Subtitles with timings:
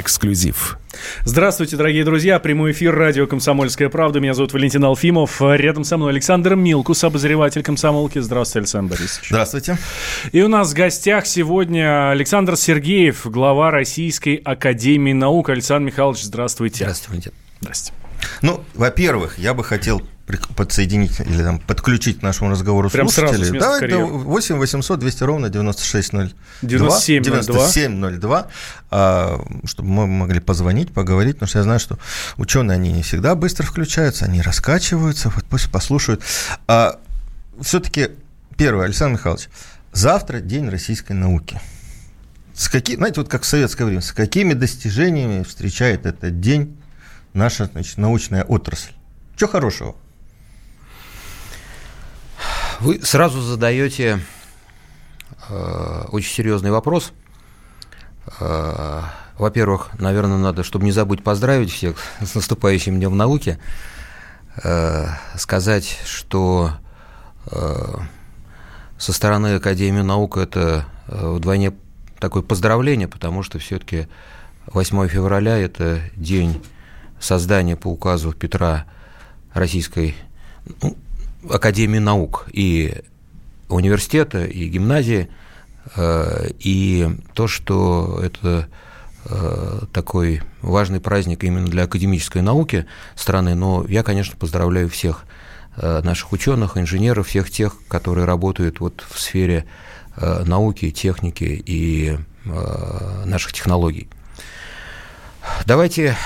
[0.00, 0.78] Эксклюзив.
[1.24, 2.38] Здравствуйте, дорогие друзья.
[2.38, 4.20] Прямой эфир радио «Комсомольская правда».
[4.20, 5.40] Меня зовут Валентин Алфимов.
[5.40, 8.18] Рядом со мной Александр Милкус, обозреватель «Комсомолки».
[8.18, 9.28] Здравствуйте, Александр Борисович.
[9.28, 9.78] Здравствуйте.
[10.32, 15.48] И у нас в гостях сегодня Александр Сергеев, глава Российской Академии Наук.
[15.48, 16.84] Александр Михайлович, здравствуйте.
[16.84, 17.32] Здравствуйте.
[17.60, 17.98] Здравствуйте.
[18.42, 20.02] Ну, во-первых, я бы хотел
[20.56, 23.46] подсоединить или там, подключить к нашему разговору Прям слушателей.
[23.46, 26.38] сразу Давай до 8 800 200 ровно 9602.
[26.62, 28.46] 9702.
[28.90, 31.98] А, чтобы мы могли позвонить, поговорить, потому что я знаю, что
[32.36, 36.22] ученые, они не всегда быстро включаются, они раскачиваются, вот пусть послушают.
[36.66, 36.98] А,
[37.60, 38.10] все-таки,
[38.56, 39.48] первое, Александр Михайлович,
[39.92, 41.60] завтра день российской науки.
[42.54, 46.76] С какими, знаете, вот как в советское время, с какими достижениями встречает этот день
[47.32, 48.92] наша значит, научная отрасль?
[49.36, 49.96] Чего хорошего?
[52.80, 54.20] Вы сразу задаете
[55.48, 57.12] э, очень серьезный вопрос.
[58.40, 59.02] Э,
[59.38, 63.58] во-первых, наверное, надо, чтобы не забыть поздравить всех с наступающим Днем науки,
[64.62, 66.72] э, сказать, что
[67.46, 67.96] э,
[68.98, 71.74] со стороны Академии наук это э, вдвойне
[72.18, 74.08] такое поздравление, потому что все-таки
[74.66, 76.62] 8 февраля– это день
[77.20, 78.86] создания по указу Петра
[79.52, 80.16] Российской
[80.82, 80.96] ну,
[81.50, 83.02] Академии наук и
[83.68, 85.28] университета, и гимназии,
[85.96, 88.68] э, и то, что это
[89.26, 95.24] э, такой важный праздник именно для академической науки страны, но я, конечно, поздравляю всех
[95.76, 99.64] э, наших ученых, инженеров, всех тех, которые работают вот в сфере
[100.16, 102.16] науки, техники и
[103.24, 104.08] наших технологий.
[105.66, 106.16] Давайте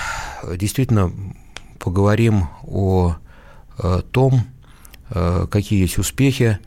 [0.45, 1.11] действительно
[1.79, 3.17] поговорим о
[4.13, 4.45] том,
[5.11, 6.59] какие есть успехи,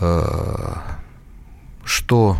[0.00, 0.74] э,
[1.84, 2.38] что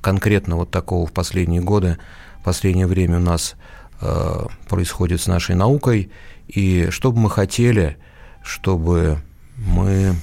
[0.00, 1.98] конкретно вот такого в последние годы,
[2.40, 3.56] в последнее время у нас
[4.00, 6.10] э, происходит с нашей наукой,
[6.46, 7.96] и что бы мы хотели,
[8.42, 9.18] чтобы
[9.56, 10.14] мы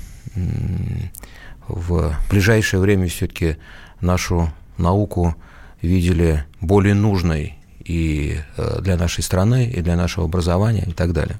[1.68, 3.58] в ближайшее время все-таки
[4.00, 5.36] нашу науку
[5.82, 8.40] видели более нужной и
[8.80, 11.38] для нашей страны, и для нашего образования и так далее.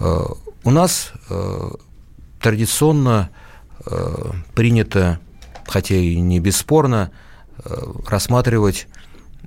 [0.00, 1.12] У нас
[2.40, 3.30] традиционно
[3.86, 5.18] э, принято,
[5.66, 7.10] хотя и не бесспорно,
[7.64, 7.76] э,
[8.06, 8.86] рассматривать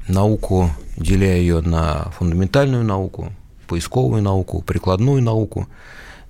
[0.07, 3.33] науку, деля ее на фундаментальную науку,
[3.67, 5.67] поисковую науку, прикладную науку.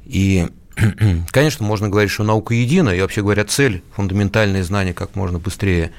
[0.05, 0.47] И,
[1.31, 5.91] конечно, можно говорить, что наука едина, и вообще говоря, цель фундаментальные знания как можно быстрее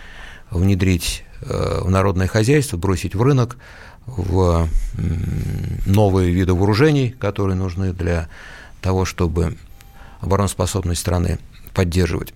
[0.50, 3.56] внедрить э, в народное хозяйство, бросить в рынок,
[4.06, 4.68] в
[5.86, 8.28] новые виды вооружений, которые нужны для
[8.80, 9.56] того, чтобы
[10.22, 11.38] обороноспособность страны
[11.74, 12.32] поддерживать.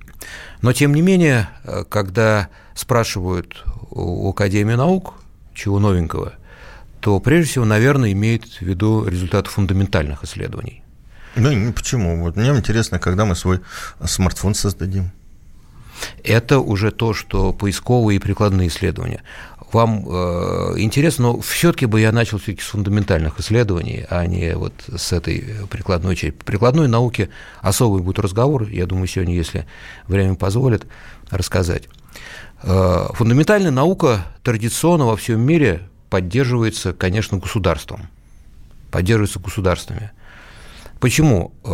[0.60, 5.14] Но, тем не менее, э, когда спрашивают у Академии наук,
[5.54, 6.34] чего новенького,
[7.00, 10.82] то прежде всего, наверное, имеет в виду результаты фундаментальных исследований.
[11.36, 12.22] Ну, почему?
[12.22, 13.60] Вот мне интересно, когда мы свой
[14.04, 15.12] смартфон создадим.
[16.24, 19.22] Это уже то, что поисковые и прикладные исследования
[19.76, 24.72] вам э, интересно, но все-таки бы я начал все-таки с фундаментальных исследований, а не вот
[24.96, 26.34] с этой прикладной части.
[26.44, 27.28] Прикладной науки
[27.60, 29.66] особый будет разговор, я думаю, сегодня, если
[30.08, 30.86] время позволит,
[31.30, 31.84] рассказать.
[32.62, 38.08] Э, фундаментальная наука традиционно во всем мире поддерживается, конечно, государством,
[38.90, 40.10] поддерживается государствами.
[41.00, 41.52] Почему?
[41.64, 41.68] Э,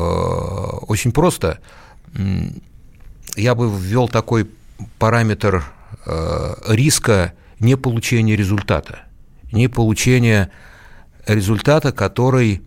[0.88, 1.60] очень просто.
[3.36, 4.50] Я бы ввел такой
[4.98, 5.64] параметр
[6.04, 7.32] э, риска
[7.62, 9.00] не получение результата,
[9.52, 10.50] не получение
[11.26, 12.62] результата, который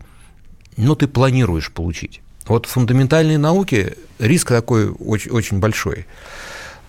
[0.76, 2.22] ну, ты планируешь получить.
[2.46, 6.06] Вот в фундаментальной науке риск такой очень, очень большой.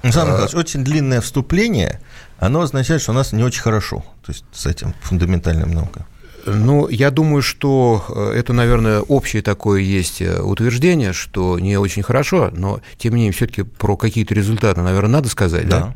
[0.03, 1.99] Александр Николаевич, а, очень длинное вступление,
[2.39, 6.03] оно означает, что у нас не очень хорошо, то есть с этим фундаментальным наукой.
[6.45, 12.03] Ну, я думаю, что э, это, наверное, общее такое есть э, утверждение, что не очень
[12.03, 15.79] хорошо, но тем не менее все-таки про какие-то результаты, наверное, надо сказать, да?
[15.79, 15.95] да?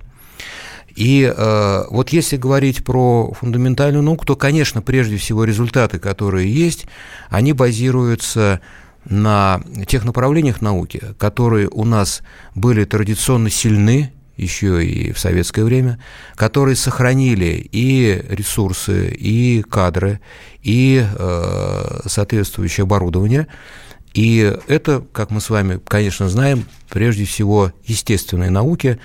[0.96, 6.86] И э, вот если говорить про фундаментальную науку, то, конечно, прежде всего результаты, которые есть,
[7.30, 8.62] они базируются
[9.06, 12.22] на тех направлениях науки, которые у нас
[12.56, 16.00] были традиционно сильны, еще и в советское время,
[16.36, 20.20] которые сохранили и ресурсы, и кадры,
[20.64, 23.48] и э, соответствующее оборудование.
[24.14, 29.00] И это, как мы с вами, конечно, знаем, прежде всего естественные науки,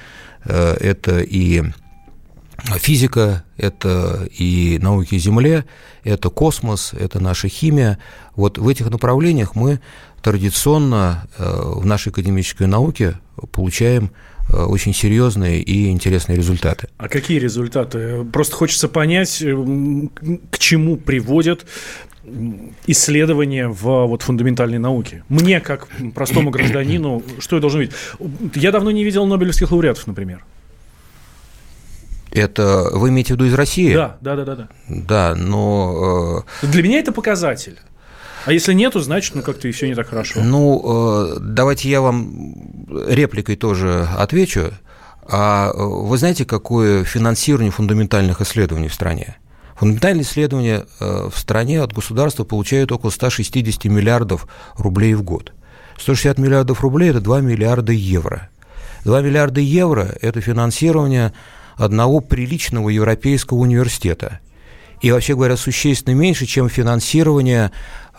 [0.49, 1.63] это и
[2.79, 5.65] физика, это и науки Земле,
[6.05, 7.99] это космос, это наша химия.
[8.35, 9.81] Вот в этих направлениях мы
[10.23, 11.45] традиционно э,
[11.77, 13.19] в нашей академической науке
[13.53, 14.11] получаем
[14.49, 16.89] э, очень серьезные и интересные результаты.
[16.97, 18.25] А какие результаты?
[18.33, 19.43] Просто хочется понять,
[20.51, 21.67] к чему приводят
[22.87, 25.25] исследования в вот, фундаментальной науке.
[25.29, 27.95] Мне, как простому гражданину, что я должен видеть?
[28.55, 30.45] Я давно не видел нобелевских лауреатов, например.
[32.33, 33.95] Это вы имеете в виду из России?
[33.95, 34.55] Да, да, да, да.
[34.55, 36.45] Да, да но...
[36.63, 36.67] Э...
[36.67, 37.79] Для меня это показатель.
[38.45, 40.41] А если нету, значит, ну как-то все не так хорошо.
[40.43, 44.71] Ну, э, давайте я вам репликой тоже отвечу.
[45.29, 49.37] А э, вы знаете, какое финансирование фундаментальных исследований в стране?
[49.77, 55.53] Фундаментальные исследования э, в стране от государства получают около 160 миллиардов рублей в год.
[55.99, 58.49] 160 миллиардов рублей– это 2 миллиарда евро.
[59.05, 61.33] 2 миллиарда евро– это финансирование
[61.77, 64.41] одного приличного европейского университета.
[65.03, 67.71] И, вообще говоря, существенно меньше, чем финансирование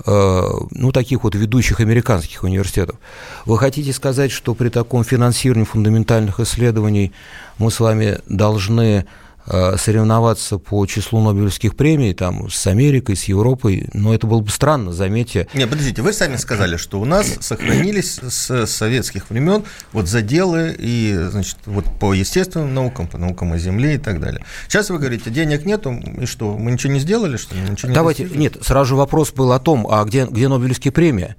[0.05, 2.97] э, ну, таких вот ведущих американских университетов.
[3.45, 7.13] Вы хотите сказать, что при таком финансировании фундаментальных исследований
[7.57, 9.07] мы с вами должны
[9.47, 14.91] соревноваться по числу Нобелевских премий там, с Америкой, с Европой, но это было бы странно,
[14.91, 15.47] заметьте.
[15.53, 19.63] Не, подождите, вы сами сказали, что у нас сохранились с советских времен
[19.93, 24.43] вот заделы и, значит, вот по естественным наукам, по наукам о Земле и так далее.
[24.67, 27.61] Сейчас вы говорите, денег нету, и что, мы ничего не сделали, что ли?
[27.61, 28.41] Ничего не Давайте, достигли?
[28.43, 31.35] нет, сразу же вопрос был о том, а где, где Нобелевские премии?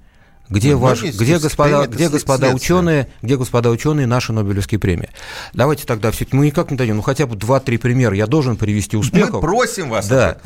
[0.49, 5.09] Где, ну, ваш, где, господа, где, господа ученые, где, господа ученые, наши Нобелевские премии?
[5.53, 8.97] Давайте тогда все-таки мы никак не дадим, ну хотя бы два-три примера я должен привести
[8.97, 9.35] успехов.
[9.35, 10.07] Мы просим вас.
[10.07, 10.37] Да.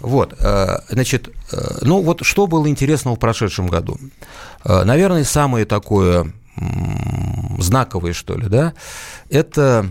[0.00, 3.98] Вот, э, значит, э, ну вот что было интересного в прошедшем году?
[4.64, 6.32] Э, наверное, самое такое
[7.58, 8.74] знаковое, что ли, да,
[9.30, 9.86] это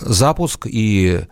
[0.00, 1.22] запуск и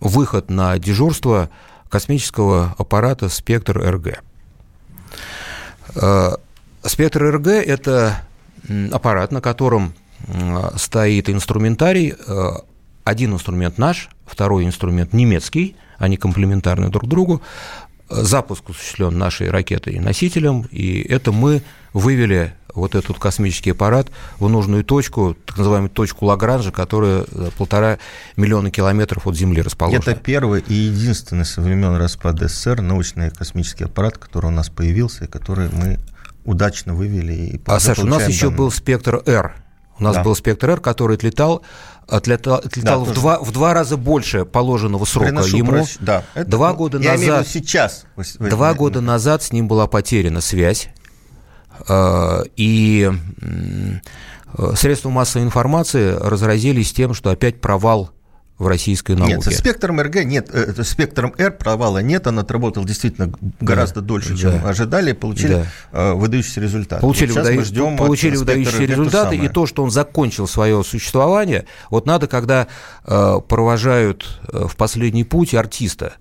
[0.00, 1.48] выход на дежурство
[1.88, 4.06] космического аппарата «Спектр-РГ».
[4.06, 4.16] Э,
[6.82, 8.22] спектр РГ– это
[8.92, 9.94] аппарат, на котором
[10.76, 12.14] стоит инструментарий.
[12.26, 12.50] Э,
[13.04, 17.40] один инструмент наш, второй инструмент немецкий, они комплементарны друг другу.
[18.10, 21.62] Запуск осуществлен нашей ракетой и носителем, и это мы
[21.92, 24.08] вывели вот этот космический аппарат
[24.38, 27.98] в нужную точку, так называемую точку Лагранжа, которая э, полтора
[28.36, 30.00] миллиона километров от Земли расположена.
[30.00, 35.24] Это первый и единственный со времен распада СССР научный космический аппарат, который у нас появился,
[35.24, 35.98] и который мы
[36.44, 37.32] удачно вывели.
[37.32, 38.56] И а, Саша, у нас еще данные.
[38.56, 39.54] был спектр R.
[39.98, 40.22] У нас да.
[40.22, 41.62] был спектр R, который отлетал,
[42.06, 45.26] отлетал, отлетал да, в, два, в два раза больше положенного срока.
[45.26, 45.96] Приношу Ему прощ...
[46.00, 47.48] да, это, два года я назад.
[47.48, 48.04] сейчас.
[48.38, 50.88] Два года назад с ним была потеряна связь.
[51.88, 53.10] Э, и
[54.74, 58.10] средства массовой информации разразились тем, что опять провал
[58.58, 59.34] в российской науке.
[59.34, 64.00] Нет, со спектром РГ нет, э, это спектром Р провала нет, он отработал действительно гораздо
[64.00, 64.68] да, дольше, чем да.
[64.68, 65.66] ожидали, получили да.
[65.92, 67.00] Э, выдающиеся результаты.
[67.00, 67.64] Получили, вот выда...
[67.64, 72.66] ждем получили выдающиеся результаты, и то, что он закончил свое существование, вот надо, когда
[73.04, 76.14] э, провожают в последний путь артиста,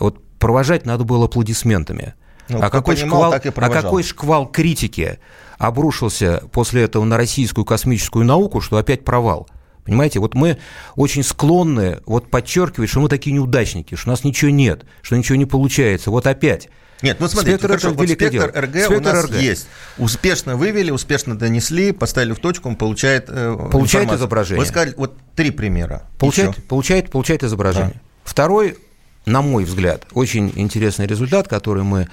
[0.00, 2.14] вот провожать надо было аплодисментами.
[2.48, 5.18] Ну, а, какой понимал, шквал, а какой шквал критики
[5.58, 9.48] обрушился после этого на российскую космическую науку, что опять провал?
[9.88, 10.58] Понимаете, вот мы
[10.96, 15.36] очень склонны вот подчеркивать, что мы такие неудачники, что у нас ничего нет, что ничего
[15.36, 16.10] не получается.
[16.10, 16.68] Вот опять.
[17.00, 19.34] Нет, ну смотрите, спектр, хорошо, вот спектр РГ спектр у нас РГ.
[19.36, 19.66] есть.
[19.96, 24.16] Успешно вывели, успешно донесли, поставили в точку, он получает э, Получает информацию.
[24.18, 24.60] изображение.
[24.60, 26.02] Вы сказали, вот три примера.
[26.18, 27.94] Получает, получает, получает изображение.
[27.94, 28.00] Да.
[28.24, 28.76] Второй,
[29.24, 32.08] на мой взгляд, очень интересный результат, который мы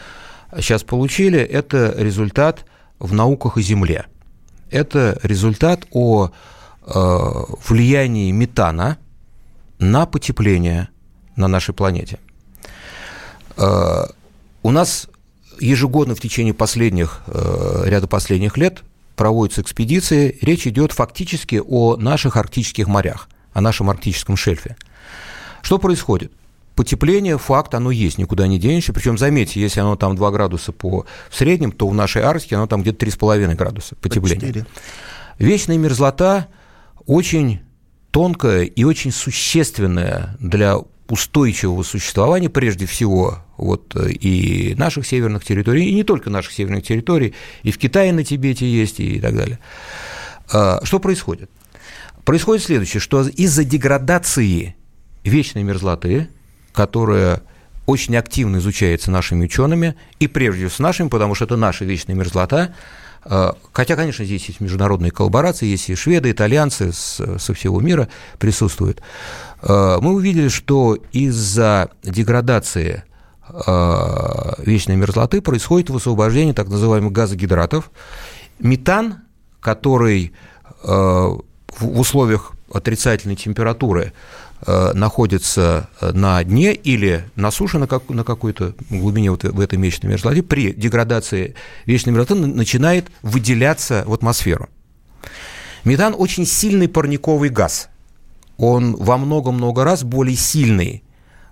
[0.60, 2.64] сейчас получили, это результат
[3.00, 4.06] в науках о Земле.
[4.72, 6.32] Это результат о
[6.88, 8.98] влиянии метана
[9.80, 10.90] на потепление
[11.36, 12.20] на нашей планете.
[13.58, 14.06] Э,
[14.64, 15.08] у нас
[15.60, 18.84] ежегодно в течение последних, э, ряда последних лет
[19.16, 20.38] проводятся экспедиции.
[20.42, 24.76] Речь идет фактически о наших арктических морях, о нашем арктическом шельфе.
[25.62, 26.32] Что происходит?
[26.76, 28.92] потепление, факт, оно есть, никуда не денешься.
[28.92, 32.68] Причем, заметьте, если оно там 2 градуса по в среднем, то в нашей Арктике оно
[32.68, 34.48] там где-то 3,5 градуса потепления.
[34.48, 34.66] 4.
[35.40, 36.48] Вечная мерзлота
[37.06, 37.62] очень
[38.12, 45.94] тонкая и очень существенная для устойчивого существования, прежде всего, вот, и наших северных территорий, и
[45.94, 49.60] не только наших северных территорий, и в Китае на Тибете есть, и так далее.
[50.52, 51.50] А, что происходит?
[52.24, 54.76] Происходит следующее, что из-за деградации
[55.24, 56.30] вечной мерзлоты
[56.76, 57.42] которая
[57.86, 62.16] очень активно изучается нашими учеными, и прежде всего с нашими, потому что это наша вечная
[62.16, 62.76] мерзлота.
[63.26, 69.02] Э, хотя, конечно, здесь есть международные коллаборации, есть и шведы, итальянцы со всего мира присутствуют.
[69.62, 73.04] Э, мы увидели, что из-за деградации
[73.50, 77.92] э, вечной мерзлоты происходит высвобождение так называемых газогидратов.
[78.60, 79.24] Метан,
[79.60, 80.34] который
[80.84, 81.42] в
[81.80, 84.14] условиях отрицательной температуры
[84.66, 90.12] находится на дне или на суше на, как, на какой-то глубине вот в этой месячной
[90.12, 94.70] мерзлоте, при деградации вечной мерзлоты начинает выделяться в атмосферу.
[95.86, 97.90] Метан очень сильный парниковый газ.
[98.58, 101.04] Он во много-много раз более сильный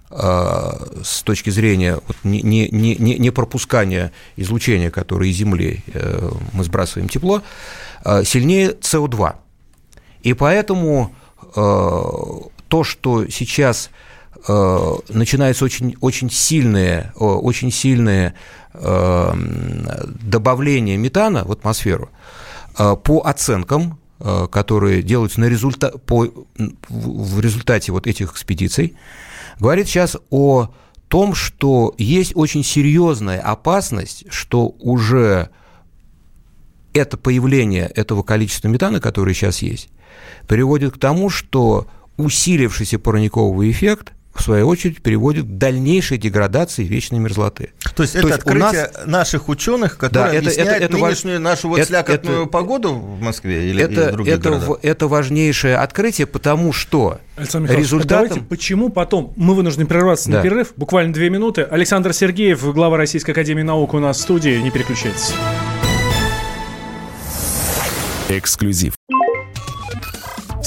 [0.10, 0.72] э,
[1.03, 6.63] с точки зрения вот, не, не, не, не пропускания излучения, которое из Земли э, мы
[6.63, 7.43] сбрасываем тепло,
[8.03, 9.36] э, сильнее СО2.
[10.24, 11.13] И поэтому
[12.74, 13.92] то, что сейчас
[14.48, 18.34] начинаются очень, очень сильные, очень сильные
[18.74, 22.10] добавления метана в атмосферу,
[22.75, 25.98] по оценкам Э, которые делаются на результа...
[25.98, 26.25] по...
[26.88, 28.96] в результате вот этих экспедиций,
[29.60, 30.70] говорит сейчас о
[31.10, 35.50] том, что есть очень серьезная опасность, что уже
[36.94, 39.89] это появление этого количества метана, которое сейчас есть,
[40.48, 47.20] приводит к тому, что усилившийся парниковый эффект– в свою очередь, приводит к дальнейшей деградации вечной
[47.20, 47.72] мерзлоты.
[47.96, 49.05] То есть, То это есть открытие нас...
[49.05, 53.22] наших ученых, которые да, объясняют это, это, нынешнюю нашу вот это, слякотную это, погоду в
[53.22, 54.79] Москве или, это, или в других это, городах?
[54.82, 58.27] Это важнейшее открытие, потому что Александр результатом...
[58.27, 60.38] давайте почему потом мы вынуждены прерваться да.
[60.38, 61.62] на перерыв, буквально две минуты.
[61.62, 65.34] Александр Сергеев, глава Российской Академии Наук у нас в студии, не переключайтесь.
[68.29, 68.96] Эксклюзив.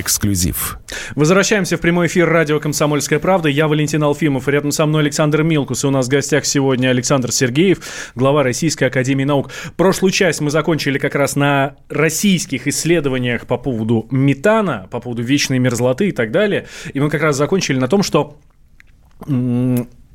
[0.00, 0.78] Эксклюзив.
[1.14, 3.50] Возвращаемся в прямой эфир радио «Комсомольская правда».
[3.50, 4.48] Я Валентин Алфимов.
[4.48, 5.84] Рядом со мной Александр Милкус.
[5.84, 7.80] И у нас в гостях сегодня Александр Сергеев,
[8.14, 9.50] глава Российской Академии Наук.
[9.76, 15.58] Прошлую часть мы закончили как раз на российских исследованиях по поводу метана, по поводу вечной
[15.58, 16.66] мерзлоты и так далее.
[16.94, 18.38] И мы как раз закончили на том, что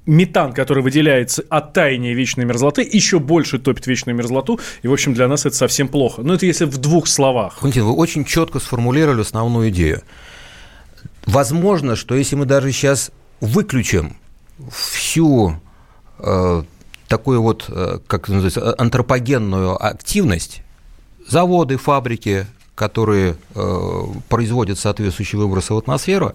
[0.08, 5.14] метан, который выделяется от таяния вечной мерзлоты, еще больше топит вечную мерзлоту, и, в общем,
[5.14, 6.24] для нас это совсем плохо.
[6.24, 7.62] Но это если в двух словах.
[7.62, 10.02] Валентин, вы очень четко сформулировали основную идею.
[11.26, 13.12] Возможно, что если мы даже сейчас
[13.42, 14.16] выключим
[14.72, 15.60] всю
[16.20, 16.64] э,
[17.08, 20.62] такую вот, э, как называется, антропогенную активность,
[21.28, 26.34] заводы, фабрики, которые э, производят соответствующие выбросы в атмосферу,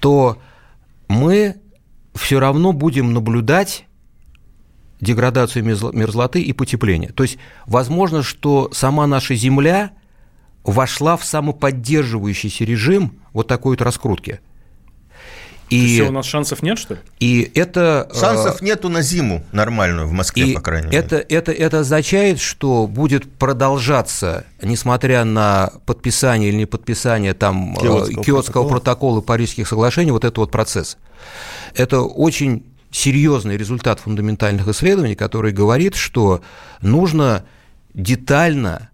[0.00, 0.38] то
[1.08, 1.56] мы
[2.14, 3.86] все равно будем наблюдать
[5.00, 7.10] деградацию мерзлоты и потепление.
[7.12, 9.92] То есть, возможно, что сама наша Земля
[10.64, 14.40] вошла в самоподдерживающийся режим вот такой вот раскрутки–
[15.72, 17.00] и, все, у нас шансов нет, что ли?
[17.18, 18.08] И это...
[18.10, 20.98] Э, шансов нету на зиму нормальную в Москве, и по крайней мере.
[20.98, 27.80] Это, это, это означает, что будет продолжаться, несмотря на подписание или не подписание там, э,
[27.80, 28.68] Киотского, Киотского протокола.
[28.68, 30.98] протокола и Парижских соглашений, вот этот вот процесс.
[31.74, 36.42] Это очень серьезный результат фундаментальных исследований, который говорит, что
[36.82, 37.44] нужно
[37.94, 38.90] детально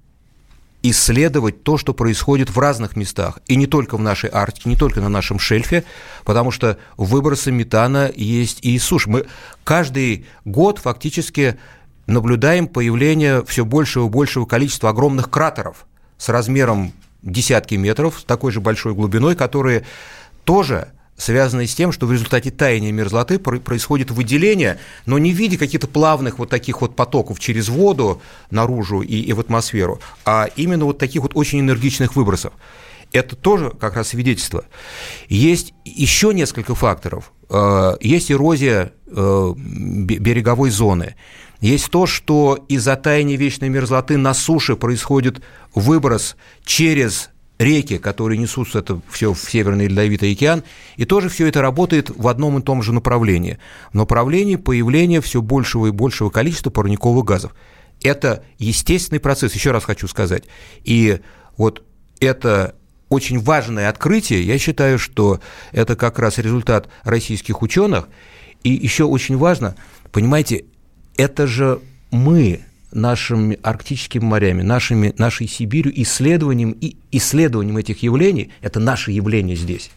[0.90, 5.00] исследовать то, что происходит в разных местах, и не только в нашей Арктике, не только
[5.00, 5.84] на нашем шельфе,
[6.24, 9.08] потому что выбросы метана есть и суши.
[9.08, 9.26] Мы
[9.64, 11.58] каждый год фактически
[12.06, 16.92] наблюдаем появление все большего и большего количества огромных кратеров с размером
[17.22, 19.84] десятки метров, с такой же большой глубиной, которые
[20.44, 20.88] тоже
[21.18, 25.86] связанные с тем, что в результате таяния мерзлоты происходит выделение, но не в виде каких-то
[25.86, 30.98] плавных вот таких вот потоков через воду наружу и, и в атмосферу, а именно вот
[30.98, 32.54] таких вот очень энергичных выбросов.
[33.12, 34.64] Это тоже как раз свидетельство.
[35.28, 37.32] Есть еще несколько факторов.
[37.48, 41.16] Э, есть эрозия э, береговой зоны.
[41.60, 45.42] Есть то, что из-за таяния вечной мерзлоты на суше происходит
[45.74, 50.62] выброс через реки, которые несутся это все в Северный Ледовитый океан,
[50.96, 53.58] и тоже все это работает в одном и том же направлении,
[53.92, 57.54] в направлении появления все большего и большего количества парниковых газов.
[58.02, 60.44] Это естественный процесс, еще раз хочу сказать.
[60.84, 61.20] И
[61.56, 61.82] вот
[62.20, 62.76] это
[63.08, 65.40] очень важное открытие, я считаю, что
[65.72, 68.08] это как раз результат российских ученых.
[68.62, 69.76] И еще очень важно,
[70.12, 70.64] понимаете,
[71.16, 72.60] это же мы
[72.92, 79.90] нашими арктическими морями, нашими, нашей Сибирью, исследованием и исследованием этих явлений, это наше явление здесь,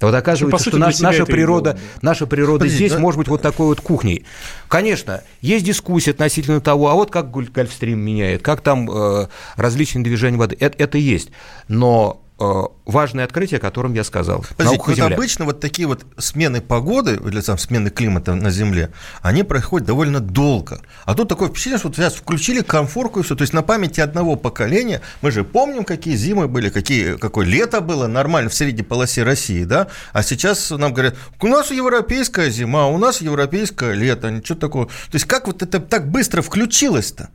[0.00, 2.98] Вот оказывается, сути, что наш, наша, природа, наша природа Подожди, здесь да?
[2.98, 4.24] может быть вот такой вот кухней.
[4.68, 10.38] Конечно, есть дискуссия относительно того, а вот как Гольфстрим меняет, как там э, различные движения
[10.38, 10.56] воды.
[10.58, 11.30] Это, это есть.
[11.68, 14.44] Но Э, важное открытие, о котором я сказал.
[14.56, 18.90] Подождите, вот обычно вот такие вот смены погоды или там, смены климата на Земле,
[19.22, 20.80] они происходят довольно долго.
[21.04, 23.34] А тут такое впечатление, что вот сейчас включили комфорку и все.
[23.34, 27.80] То есть на памяти одного поколения мы же помним, какие зимы были, какие, какое лето
[27.80, 29.88] было нормально в средней полосе России, да?
[30.12, 34.86] А сейчас нам говорят, у нас европейская зима, у нас европейское лето, ничего такого.
[34.86, 37.30] То есть как вот это так быстро включилось-то?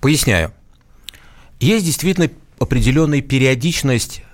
[0.00, 0.54] Поясняю.
[1.60, 4.27] Есть действительно определенная периодичность Э,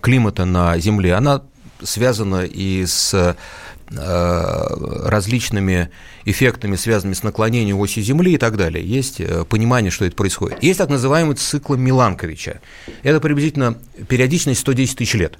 [0.00, 1.42] климата на Земле, она
[1.82, 3.34] связана и с э,
[5.08, 5.90] различными
[6.24, 8.84] эффектами, связанными с наклонением оси Земли и так далее.
[8.84, 10.62] Есть э, понимание, что это происходит.
[10.62, 12.60] Есть так называемый цикл Миланковича.
[13.02, 13.76] Это приблизительно
[14.08, 15.38] периодичность 110 тысяч лет.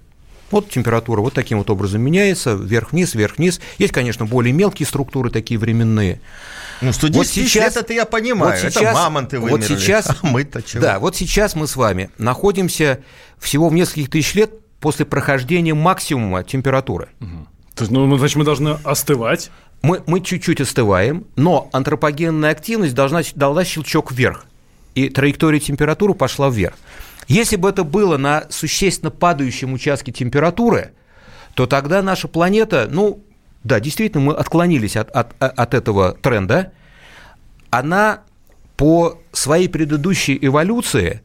[0.50, 3.60] Вот температура вот таким вот образом меняется, вверх-вниз, вверх-вниз.
[3.78, 6.20] Есть, конечно, более мелкие структуры, такие временные.
[6.80, 10.16] Ну, 110 вот сейчас, это я понимаю, вот сейчас, это мамонты вымерли, вот сейчас, а
[10.22, 10.82] мы-то чего?
[10.82, 13.00] Да, вот сейчас мы с вами находимся
[13.38, 17.10] всего в нескольких тысяч лет после прохождения максимума температуры.
[17.20, 17.46] Угу.
[17.74, 19.50] То есть, ну, значит, мы должны остывать?
[19.82, 24.46] Мы, мы чуть-чуть остываем, но антропогенная активность должна дала щелчок вверх,
[24.94, 26.74] и траектория температуры пошла вверх.
[27.30, 30.94] Если бы это было на существенно падающем участке температуры,
[31.54, 33.22] то тогда наша планета, ну,
[33.62, 36.72] да, действительно, мы отклонились от, от, от этого тренда.
[37.70, 38.22] Она
[38.76, 41.22] по своей предыдущей эволюции,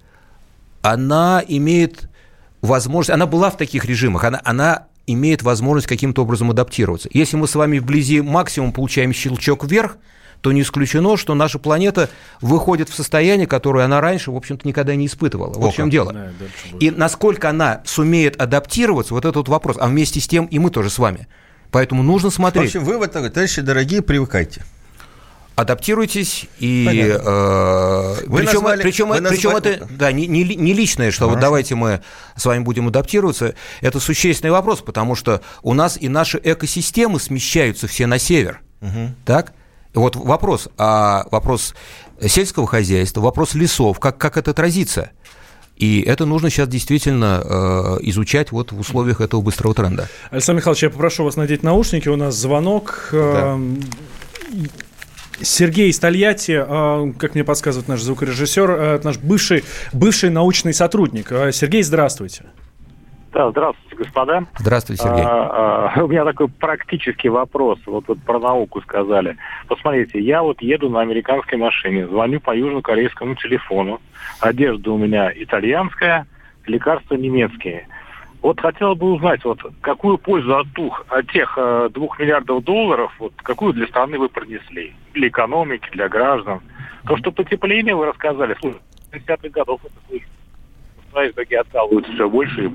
[0.83, 2.07] она имеет
[2.61, 7.09] возможность, она была в таких режимах, она, она имеет возможность каким-то образом адаптироваться.
[7.13, 9.97] Если мы с вами вблизи максимум получаем щелчок вверх–
[10.45, 12.07] то не исключено, что наша планета
[12.39, 15.55] выходит в состояние, которое она раньше, в общем-то, никогда не испытывала.
[15.55, 16.15] Вот в чем дело.
[16.79, 19.77] И насколько она сумеет адаптироваться, вот этот вот вопрос.
[19.79, 21.27] А вместе с тем и мы тоже с вами.
[21.71, 22.73] Поэтому нужно смотреть.
[22.73, 24.63] В общем, вывод такой, товарищи дорогие, привыкайте
[25.55, 29.35] адаптируйтесь и э, вы причем, назвали, причем, вы назвали...
[29.35, 31.35] причем это да не, не, не личное, что Хорошо.
[31.35, 32.01] вот давайте мы
[32.35, 37.87] с вами будем адаптироваться, это существенный вопрос, потому что у нас и наши экосистемы смещаются
[37.87, 39.11] все на север, угу.
[39.23, 39.53] так?
[39.95, 41.73] Вот вопрос, а вопрос
[42.21, 45.11] сельского хозяйства, вопрос лесов, как, как это отразится?
[45.77, 50.07] И это нужно сейчас действительно э, изучать вот в условиях этого быстрого тренда.
[50.31, 52.07] Александр Михайлович, я попрошу вас надеть наушники.
[52.07, 53.09] У нас звонок.
[53.11, 53.59] Да.
[55.41, 61.31] Сергей из Тольятти, э, как мне подсказывает наш звукорежиссер, э, наш бывший, бывший научный сотрудник.
[61.31, 62.45] Э, Сергей, здравствуйте.
[63.35, 64.45] Да, здравствуйте, господа.
[64.57, 65.25] Здравствуйте, Сергей.
[65.25, 67.77] А, а, у меня такой практический вопрос.
[67.85, 69.35] Вот, вот про науку сказали.
[69.67, 73.99] Посмотрите, я вот еду на американской машине, звоню по южнокорейскому телефону.
[74.39, 76.27] Одежда у меня итальянская,
[76.65, 77.89] лекарства немецкие.
[78.41, 83.11] Вот хотел бы узнать, вот какую пользу от, тух, от тех э, двух миллиардов долларов,
[83.19, 84.95] вот какую для страны вы принесли?
[85.13, 86.61] Для экономики, для граждан?
[87.05, 88.79] То, что потепление вы рассказали, слушай,
[89.11, 90.29] 50-х годов это слышно.
[91.09, 92.71] Страны такие откалываются все больше и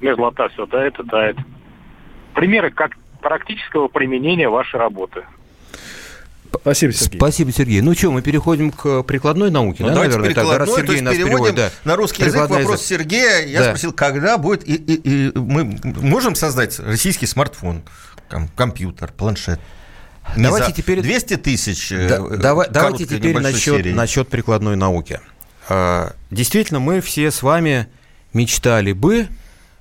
[0.00, 1.36] мерзлота все тает и тает.
[2.34, 5.24] Примеры как практического применения вашей работы.
[6.60, 7.18] Спасибо, Сергей.
[7.18, 7.80] Спасибо, Сергей.
[7.80, 10.34] Ну что, мы переходим к прикладной науке, ну, да, наверное?
[10.34, 11.70] Тогда, раз Сергей нас переводит, да.
[11.84, 12.80] на русский язык вопрос язык.
[12.80, 13.46] Сергея.
[13.46, 13.64] Я да.
[13.66, 14.66] спросил, когда будет...
[14.68, 17.82] И, и, и мы можем создать российский смартфон,
[18.56, 19.60] компьютер, планшет?
[20.36, 21.02] Не давайте теперь...
[21.02, 25.20] 200 тысяч э, да, давай, Давайте теперь насчет, насчет прикладной науки.
[25.68, 27.86] А, действительно, мы все с вами
[28.32, 29.28] мечтали бы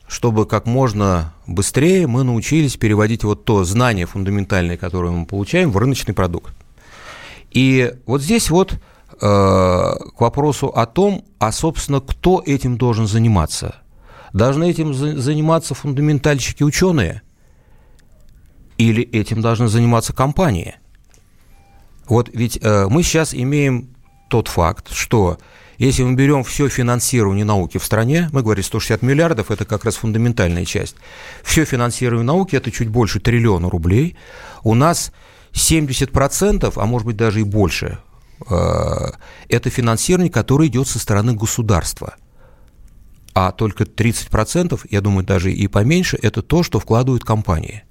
[0.08, 5.78] чтобы как можно быстрее мы научились переводить вот то знание фундаментальное, которое мы получаем, в
[5.78, 6.54] рыночный продукт.
[7.52, 8.78] И вот здесь вот э,
[9.18, 13.76] к вопросу о том, а, собственно, кто этим должен заниматься.
[14.34, 17.22] Должны этим заниматься фундаментальщики-ученые
[18.78, 20.76] или этим должны заниматься компании?
[22.08, 23.96] Вот ведь э, мы сейчас имеем
[24.30, 25.38] тот факт, что
[25.78, 29.96] если мы берем все финансирование науки в стране, мы говорим 160 миллиардов, это как раз
[29.96, 30.96] фундаментальная часть.
[31.44, 34.16] Все финансирование науки– это чуть больше триллиона рублей.
[34.64, 35.12] У нас
[35.54, 38.00] 70%, а может быть даже и больше,
[38.50, 38.56] э,
[39.50, 42.16] это финансирование, которое идет со стороны государства.
[43.34, 47.84] А только 30%, я думаю, даже и поменьше, это то, что вкладывают компании.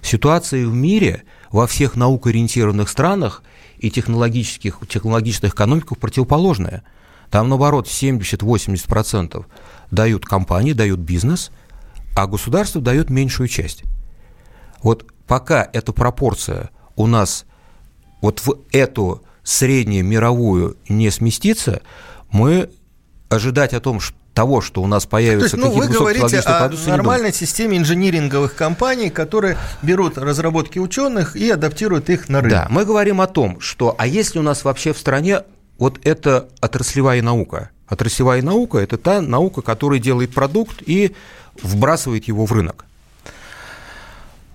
[0.00, 3.42] Ситуация в мире во всех наукоориентированных странах
[3.86, 6.82] и технологических, технологичных экономиках противоположная–
[7.34, 9.44] там, наоборот, 70-80%
[9.90, 11.50] дают компании, дают бизнес,
[12.14, 13.82] а государство дает меньшую часть.
[14.84, 17.44] Вот пока эта пропорция у нас
[18.20, 21.82] вот в эту среднюю мировую не сместится,
[22.30, 22.70] мы
[23.30, 23.98] ожидать о том,
[24.34, 29.56] того, что у нас появятся ну, какие-то вы говорите о нормальной системе инжиниринговых компаний, которые
[29.82, 32.58] берут разработки ученых и адаптируют их на рынок.
[32.58, 35.42] Да, мы говорим о том, что, а если у нас вообще в стране
[35.78, 37.70] вот это отраслевая наука?
[37.86, 41.14] Отраслевая наука– это та наука, которая делает продукт и
[41.62, 42.86] вбрасывает его в рынок.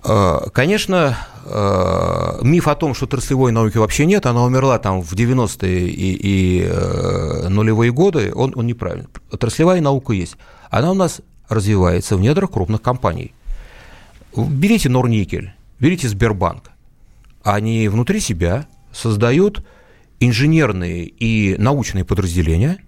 [0.04, 5.12] Э, конечно, э, миф о том, что отраслевой науки вообще нет, она умерла там в
[5.12, 9.08] 90-е и, и э, нулевые годы, он, он неправильный.
[9.30, 10.36] Отраслевая наука есть.
[10.70, 13.32] Она у нас развивается в недрах крупных компаний.
[14.36, 16.70] Берите Норникель, берите Сбербанк.
[17.42, 19.64] Они внутри себя создают
[20.20, 22.78] инженерные и научные подразделения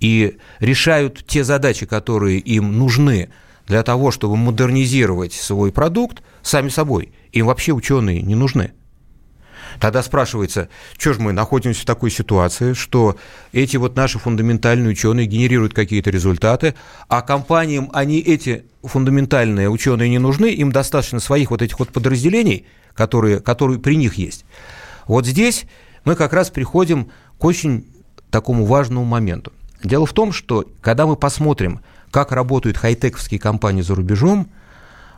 [0.00, 3.30] и решают те задачи, которые им нужны
[3.66, 7.12] для того, чтобы модернизировать свой продукт, сами собой.
[7.32, 8.72] Им вообще ученые не нужны.
[9.80, 13.16] Тогда спрашивается, что же мы находимся в такой ситуации, что
[13.52, 16.74] эти вот наши фундаментальные ученые генерируют какие-то результаты,
[17.08, 22.66] а компаниям они эти фундаментальные ученые не нужны, им достаточно своих вот этих вот подразделений,
[22.94, 24.44] которые, которые при них есть.
[25.06, 25.64] Вот здесь
[26.04, 27.86] мы как раз приходим к очень
[28.30, 29.52] такому важному моменту.
[29.82, 31.80] Дело в том, что когда мы посмотрим,
[32.14, 34.48] как работают хай-тековские компании за рубежом,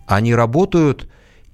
[0.06, 1.10] они работают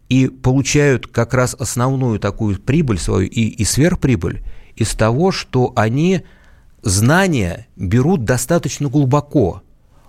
[0.09, 4.45] и получают как раз основную такую прибыль свою и, и сверхприбыль
[4.77, 6.23] из того, что они
[6.83, 9.65] знания берут достаточно глубоко,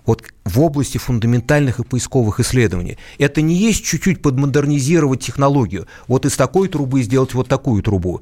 [0.06, 3.00] вот в области фундаментальных и поисковых исследований.
[3.18, 8.22] Это не есть чуть-чуть подмодернизировать технологию, вот из такой трубы сделать вот такую трубу,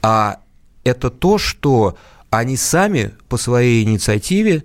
[0.00, 0.38] а
[0.84, 1.98] это то, что
[2.30, 4.64] они сами по своей инициативе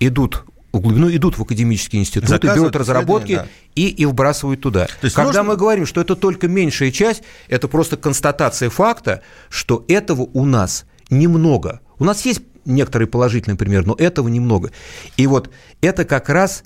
[0.00, 3.46] идут в глубину идут в академические институты, берут разработки да.
[3.74, 4.86] и, и вбрасывают туда.
[4.86, 5.42] То есть Когда нужно...
[5.44, 10.86] мы говорим, что это только меньшая часть, это просто констатация факта, что этого у нас
[11.10, 11.80] немного.
[11.98, 14.72] У нас есть некоторый положительный пример, но этого немного.
[15.16, 16.64] И вот это как раз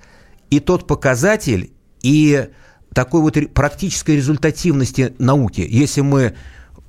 [0.51, 2.49] и тот показатель, и
[2.95, 5.67] такой вот практической результативности науки.
[5.69, 6.35] Если мы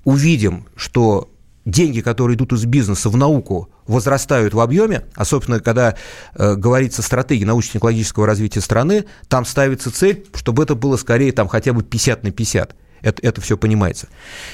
[0.04, 1.31] увидим, что
[1.72, 5.96] деньги, которые идут из бизнеса в науку, возрастают в объеме, а, собственно, когда
[6.36, 11.74] э, говорится стратегия научно-технологического развития страны, там ставится цель, чтобы это было скорее там хотя
[11.74, 12.76] бы 50 на 50.
[13.02, 14.08] Это, это все понимается.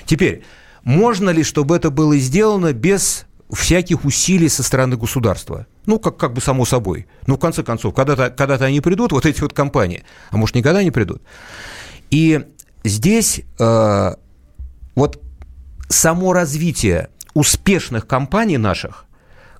[0.05, 0.43] Теперь,
[0.83, 5.67] можно ли, чтобы это было сделано без всяких усилий со стороны государства?
[5.85, 7.07] Ну, как, как бы само собой.
[7.25, 10.83] Ну, в конце концов, когда-то когда они придут, вот эти вот компании, а может, никогда
[10.83, 11.21] не придут.
[12.09, 12.45] И
[12.83, 14.15] здесь э,
[14.95, 15.21] вот
[15.87, 19.05] само развитие успешных компаний наших,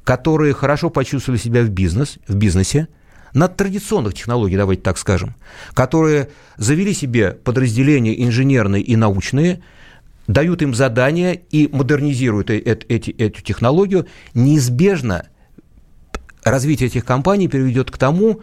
[0.04, 2.88] которые хорошо почувствовали себя в, бизнес, в бизнесе,
[3.34, 5.36] на традиционных технологий, давайте так скажем,
[5.74, 9.62] которые завели себе подразделения инженерные и научные,
[10.28, 15.28] дают им задания и модернизируют э, эти, эту технологию, неизбежно
[16.44, 18.42] развитие этих компаний приведет к тому,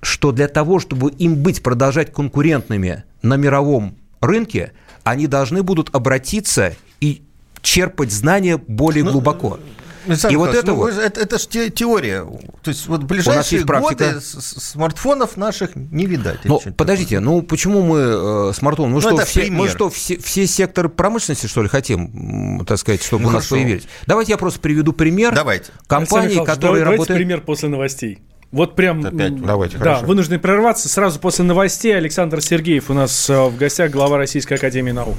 [0.00, 4.72] что для того, чтобы им быть, продолжать конкурентными на мировом рынке,
[5.04, 7.22] они должны будут обратиться и
[7.62, 9.58] черпать знания более ну, глубоко.
[10.06, 10.94] Александр и вот это ну, вот.
[10.94, 12.24] Это, это же теория.
[12.62, 16.40] То есть вот ближайшие годы смартфонов наших не видать.
[16.44, 17.20] Ну, подождите, такое.
[17.20, 18.88] ну почему мы э, смартфон?
[18.88, 23.02] Мы, ну, что, все, мы что, все, все секторы промышленности, что ли, хотим, так сказать,
[23.02, 23.62] чтобы ну, у нас хорошо.
[23.62, 23.88] появились?
[24.06, 25.34] Давайте я просто приведу пример.
[25.34, 25.66] Давайте.
[25.86, 27.18] Компании, которые давайте работают...
[27.18, 28.20] пример после новостей.
[28.52, 30.06] Вот прям, Опять, давайте, да, хорошо.
[30.06, 30.88] вынуждены прерваться.
[30.88, 35.18] Сразу после новостей Александр Сергеев у нас э, в гостях, глава Российской Академии Наук.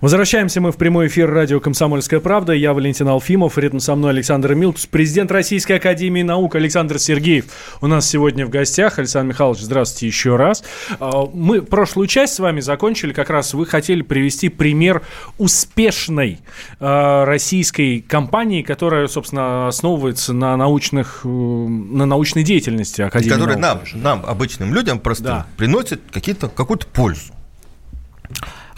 [0.00, 2.52] Возвращаемся мы в прямой эфир радио «Комсомольская правда».
[2.52, 7.46] Я Валентин Алфимов, рядом со мной Александр Милкус, президент Российской Академии Наук Александр Сергеев.
[7.80, 8.98] У нас сегодня в гостях.
[8.98, 10.64] Александр Михайлович, здравствуйте еще раз.
[10.98, 15.02] А, мы прошлую часть с вами закончили, как раз вы хотели привести пример
[15.38, 16.40] успешной
[16.80, 23.80] а, российской компании, которая, собственно, основывается на, научных, э, на научной деятельности Академии Которая нам,
[23.94, 25.46] нам, обычным людям, просто да.
[25.56, 27.32] приносит какую-то пользу.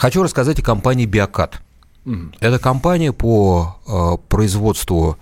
[0.05, 1.63] Хочу рассказать о компании «Биокат».
[2.41, 5.17] Это компания по э, производству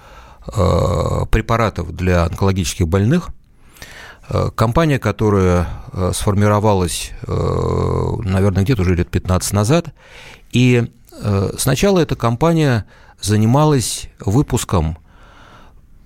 [0.44, 3.28] э, препаратов для онкологических больных.
[4.28, 9.94] Э, компания, которая э, сформировалась, э, наверное, где-то уже лет 15 назад.
[10.50, 12.84] И э, сначала эта компания
[13.20, 14.98] занималась выпуском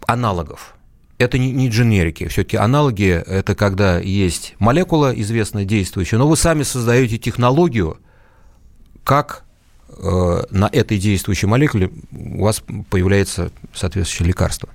[0.07, 0.75] аналогов.
[1.17, 2.29] Это не, не дженерики.
[2.29, 7.97] Все-таки аналоги– это когда есть молекула известная, действующая, но вы сами создаете технологию,
[9.07, 9.45] как
[9.89, 14.69] э, на этой действующей молекуле у вас появляется соответствующее лекарство.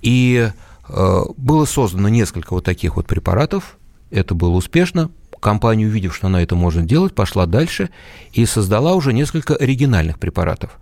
[0.00, 0.50] И
[0.88, 3.76] э, было создано несколько вот таких вот препаратов.
[4.10, 5.10] Это было успешно.
[5.40, 7.90] Компания, увидев, что она это может делать, пошла дальше
[8.32, 10.78] и создала уже несколько оригинальных препаратов.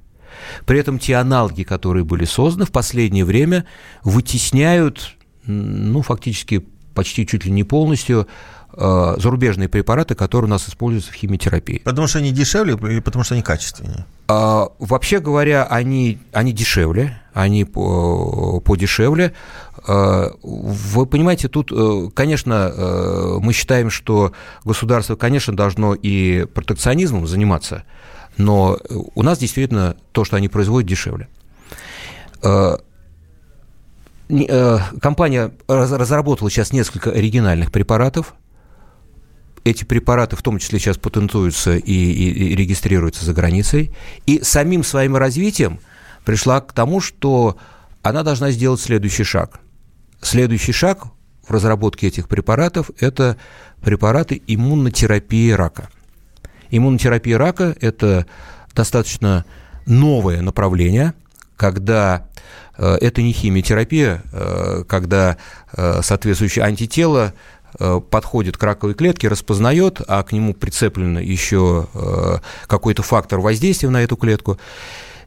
[0.65, 3.65] При этом те аналоги, которые были созданы, в последнее время
[4.05, 8.29] вытесняют, ну, фактически почти чуть ли не полностью
[8.77, 11.83] зарубежные препараты, которые у нас используются в химиотерапии.
[11.85, 14.07] Потому что они дешевле или потому что они качественнее?
[14.29, 19.35] А, вообще говоря, они, они дешевле, они по, подешевле.
[19.87, 24.33] А, вы понимаете, тут, э, конечно, э, мы считаем, что
[24.65, 27.83] государство, конечно, должно и протекционизмом заниматься,
[28.39, 28.79] но
[29.15, 31.29] у нас действительно то, что они производят, дешевле.
[34.29, 38.35] Компания разработала сейчас несколько оригинальных препаратов.
[39.65, 43.95] Эти препараты в том числе сейчас патентуются и, и, и регистрируются за границей.
[44.27, 45.79] И самим своим развитием
[46.25, 47.57] пришла к тому, что
[48.03, 49.61] она должна сделать следующий шаг.
[50.21, 51.05] Следующий шаг
[51.47, 53.37] в разработке этих препаратов– это
[53.81, 55.89] препараты иммунотерапии рака–
[56.73, 58.27] Иммунотерапия рака– это
[58.75, 59.45] достаточно
[59.85, 61.13] новое направление,
[61.55, 62.29] когда
[62.79, 65.37] э, это не химиотерапия, э, когда
[65.75, 67.35] э, соответствующее антитело
[67.79, 71.89] подходит к раковой клетке, распознает, а к нему прицеплен еще
[72.67, 74.59] какой-то фактор воздействия на эту клетку.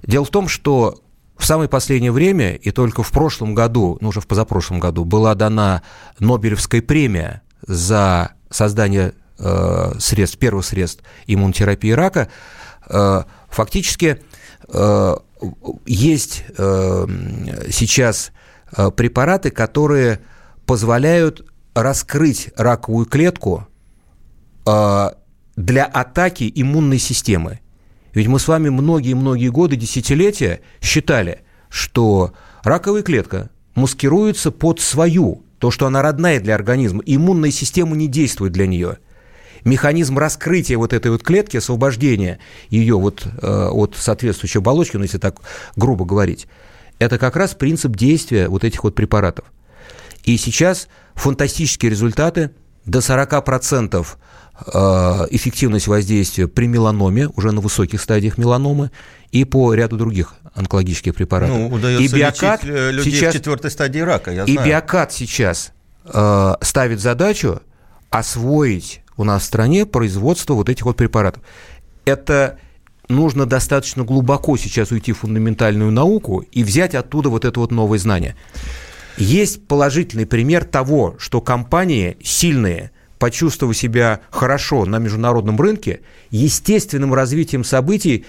[0.03, 0.99] Дело в том, что
[1.38, 5.34] в самое последнее время, и только в прошлом году, ну уже в позапрошлом году, была
[5.34, 5.81] дана
[6.19, 12.29] Нобелевская премия за создание Э, средств, первых средств иммунотерапии рака,
[12.88, 14.21] э, фактически
[14.69, 15.15] э,
[15.86, 16.45] есть
[17.69, 18.31] сейчас
[18.95, 20.21] препараты, которые
[20.65, 23.67] позволяют раскрыть раковую клетку
[24.65, 27.59] для атаки иммунной системы.
[28.13, 32.33] Ведь мы с вами многие-многие годы, десятилетия считали, что
[32.63, 38.53] раковая клетка маскируется под свою, то, что она родная для организма, иммунная система не действует
[38.53, 38.97] для нее–
[39.65, 45.17] механизм раскрытия вот этой вот клетки, освобождения ее вот э, от соответствующей оболочки, ну, если
[45.17, 45.41] так
[45.75, 46.47] грубо говорить,
[46.99, 49.45] это как раз принцип действия вот этих вот препаратов.
[50.25, 52.51] И сейчас фантастические результаты,
[52.85, 54.69] до 40% э,
[55.31, 58.91] эффективность воздействия при меланоме, уже на высоких стадиях меланомы,
[59.31, 61.57] и по ряду других онкологических препаратов.
[61.57, 64.67] Ну, удается и биокат э, людей сейчас, в четвертой стадии рака, я и знаю.
[64.67, 65.71] И биокат сейчас
[66.05, 67.61] э, ставит задачу
[68.09, 71.43] освоить у нас в стране производство вот этих вот препаратов.
[72.05, 72.57] Это
[73.09, 77.99] нужно достаточно глубоко сейчас уйти в фундаментальную науку и взять оттуда вот это вот новое
[77.99, 78.35] знание.
[79.17, 86.01] Есть положительный пример того, что компании сильные, почувствовав себя хорошо на международном рынке,
[86.32, 88.25] естественным развитием событий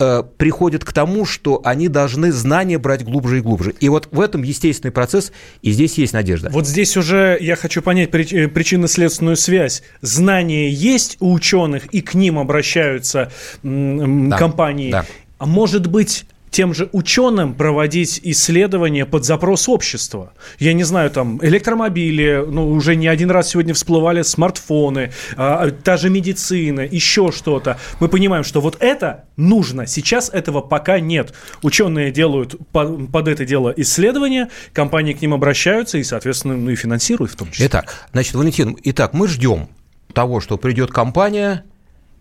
[0.00, 3.74] Э, приходят к тому, что они должны знания брать глубже и глубже.
[3.78, 6.50] И вот в этом естественный процесс, и здесь есть надежда.
[6.50, 9.82] Вот здесь уже я хочу понять э, причинно-следственную связь.
[10.00, 13.30] Знания есть у ученых, и к ним обращаются
[13.62, 14.90] да, компании.
[14.90, 15.06] Да.
[15.38, 20.32] А может быть, тем же ученым проводить исследования под запрос общества.
[20.58, 25.96] Я не знаю, там электромобили, ну уже не один раз сегодня всплывали смартфоны, а, та
[25.96, 27.78] же медицина, еще что-то.
[28.00, 29.86] Мы понимаем, что вот это нужно.
[29.86, 31.34] Сейчас этого пока нет.
[31.62, 36.76] Ученые делают под, под это дело исследования, компании к ним обращаются и, соответственно, ну и
[36.76, 37.66] финансируют в том числе.
[37.66, 39.68] Итак, значит, Валентин, итак, мы ждем
[40.12, 41.64] того, что придет компания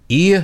[0.09, 0.41] и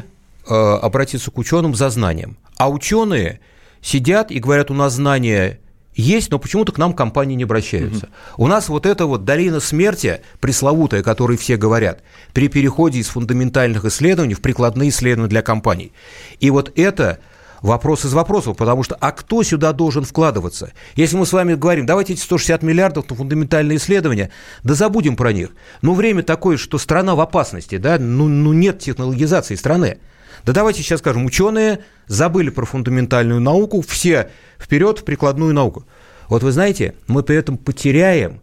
[0.47, 2.37] э, обратится к ученым за знанием.
[2.57, 3.39] А ученые
[3.83, 5.59] сидят и говорят, у нас знания
[5.95, 8.05] есть, но почему-то к нам компании не обращаются.
[8.05, 8.45] Угу.
[8.45, 12.01] У нас вот эта вот долина смерти, пресловутая, о которой все говорят,
[12.33, 15.91] при переходе из фундаментальных исследований в прикладные исследования для компаний.
[16.39, 17.19] И вот это
[17.61, 20.73] вопрос из вопросов, потому что а кто сюда должен вкладываться?
[20.95, 24.31] Если мы с вами говорим, давайте эти 160 миллиардов на фундаментальные исследования,
[24.63, 25.49] да забудем про них.
[25.81, 29.99] Но время такое, что страна в опасности, да, ну, ну нет технологизации страны.
[30.45, 34.29] Да давайте сейчас скажем, ученые забыли про фундаментальную науку, все
[34.59, 35.85] вперед в прикладную науку.
[36.27, 38.41] Вот вы знаете, мы при этом потеряем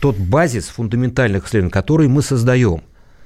[0.00, 2.82] тот базис фундаментальных исследований, который мы создаем.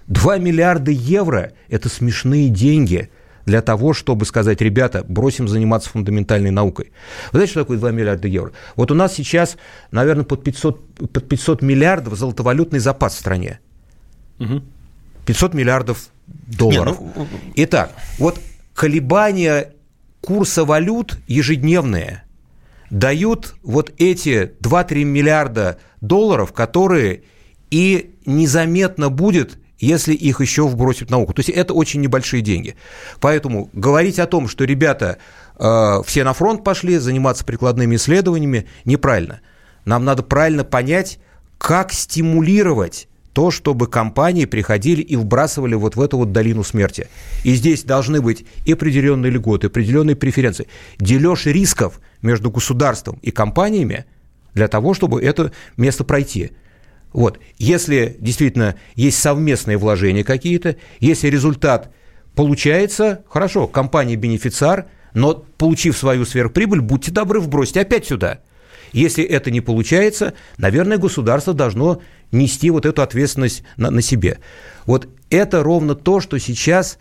[0.07, 3.11] 2 миллиарда евро– это смешные деньги
[3.47, 6.93] для того, чтобы сказать, ребята, бросим заниматься фундаментальной наукой.
[7.33, 8.53] Вы знаете, что такое 2 миллиарда евро?
[8.77, 9.57] Вот у нас сейчас,
[9.91, 13.61] наверное, под 500, под 500 миллиардов золотовалютный запас в стране.
[14.39, 14.63] Угу.
[15.27, 16.09] 500 миллиардов
[16.47, 17.01] долларов.
[17.01, 17.27] Не, ну...
[17.57, 18.41] Итак, вот
[18.75, 19.73] колебания
[20.21, 22.23] курса валют ежедневные
[22.91, 27.23] дают вот эти 2-3 миллиарда долларов, которые
[27.71, 31.35] и незаметно будет если их еще вбросить в науку.
[31.35, 32.77] То есть это очень небольшие деньги.
[33.21, 35.19] Поэтому говорить о том, что ребята
[35.59, 39.41] э, все на фронт пошли заниматься прикладными исследованиями, неправильно.
[39.85, 41.19] Нам надо правильно понять,
[41.59, 47.09] как стимулировать то, чтобы компании приходили и вбрасывали вот в эту вот долину смерти.
[47.45, 50.69] И здесь должны быть и определенные льготы, определенные преференции.
[50.99, 54.05] Дележ рисков между государством и компаниями
[54.55, 56.53] для того, чтобы это место пройти.
[57.13, 57.39] Вот.
[57.59, 61.91] Если действительно есть совместные вложения какие-то, если результат
[62.35, 68.41] получается, хорошо, компания бенефициар, но получив свою сверхприбыль, будьте добры, вбросьте опять сюда.
[68.93, 74.39] Если это не получается, наверное, государство должно нести вот эту ответственность на, на себе.
[74.87, 76.99] Вот это ровно то, что сейчас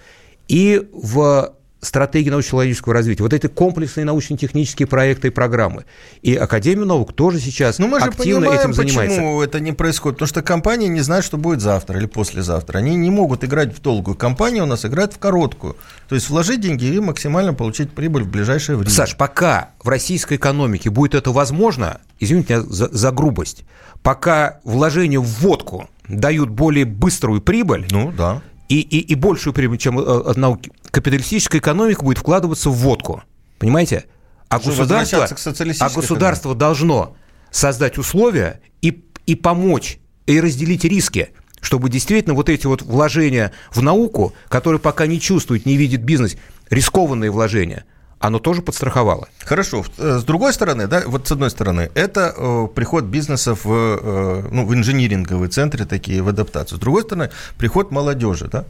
[0.48, 5.86] и в стратегии научно-технологического развития, вот эти комплексные научно-технические проекты и программы.
[6.22, 9.18] И Академия наук тоже сейчас Но мы же активно понимаем, этим занимается.
[9.18, 10.18] почему это не происходит.
[10.18, 12.78] Потому что компании не знают, что будет завтра или послезавтра.
[12.78, 14.16] Они не могут играть в долгую.
[14.16, 15.76] Компания у нас играет в короткую.
[16.08, 18.92] То есть вложить деньги и максимально получить прибыль в ближайшее время.
[18.92, 23.66] Саш, пока в российской экономике будет это возможно, извините меня за, за грубость,
[24.04, 28.42] пока вложения в водку дают более быструю прибыль, ну, да.
[28.68, 33.24] и, и, и большую прибыль, чем э, от науки, капиталистическая экономика будет вкладываться в водку.
[33.60, 34.06] Понимаете?
[34.50, 35.28] А государство,
[35.80, 37.16] а государство должно
[37.52, 41.30] создать условия и, и помочь, и разделить риски,
[41.62, 46.36] чтобы действительно вот эти вот вложения в науку, которые пока не чувствуют, не видят бизнес,
[46.70, 47.86] рискованные вложения–
[48.22, 49.28] оно тоже подстраховало.
[49.40, 49.84] Хорошо.
[49.98, 54.48] Э, с другой стороны, да, вот с одной стороны, это э, приход бизнеса в, э,
[54.52, 56.78] ну, в инжиниринговые центры такие, в адаптацию.
[56.78, 58.66] С другой стороны, приход молодежи, да.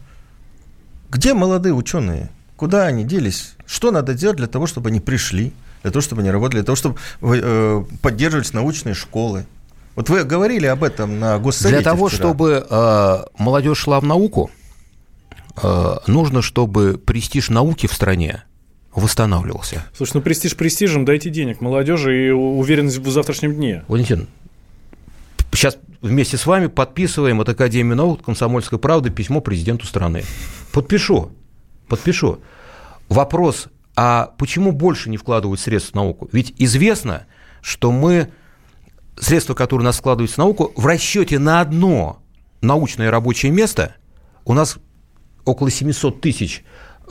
[1.12, 2.30] Где молодые ученые?
[2.56, 3.56] Куда они делись?
[3.66, 6.78] Что надо делать для того, чтобы они пришли, для того, чтобы они работали, для того,
[6.78, 9.46] чтобы э, поддерживались научные школы?
[9.96, 12.18] Вот вы говорили об этом на госсовете Для того, вчера.
[12.18, 14.52] чтобы э, молодежь шла в науку,
[15.62, 18.44] э, нужно, чтобы престиж науки в стране
[18.96, 19.84] восстанавливался.
[19.94, 23.84] Слушай, ну престиж престижем, дайте денег молодежи и уверенность в завтрашнем дне.
[23.90, 24.28] Валентин,
[25.58, 30.24] сейчас вместе с вами подписываем от Академии наук «Комсомольской правды» письмо президенту страны.
[30.72, 31.32] Подпишу,
[31.88, 32.40] подпишу.
[33.10, 36.30] Вопрос, а почему больше не вкладывают средств в науку?
[36.32, 37.26] Ведь известно,
[37.62, 38.30] что мы
[39.18, 42.22] средства, которые у нас вкладываются в науку, в расчете на одно
[42.62, 43.96] научное рабочее место
[44.46, 44.78] у нас
[45.46, 46.64] около 700 тысяч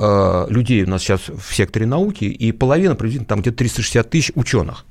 [0.03, 4.33] Э, людей у нас сейчас в секторе науки, и половина, приблизительно, там где-то 360 тысяч
[4.35, 4.87] ученых.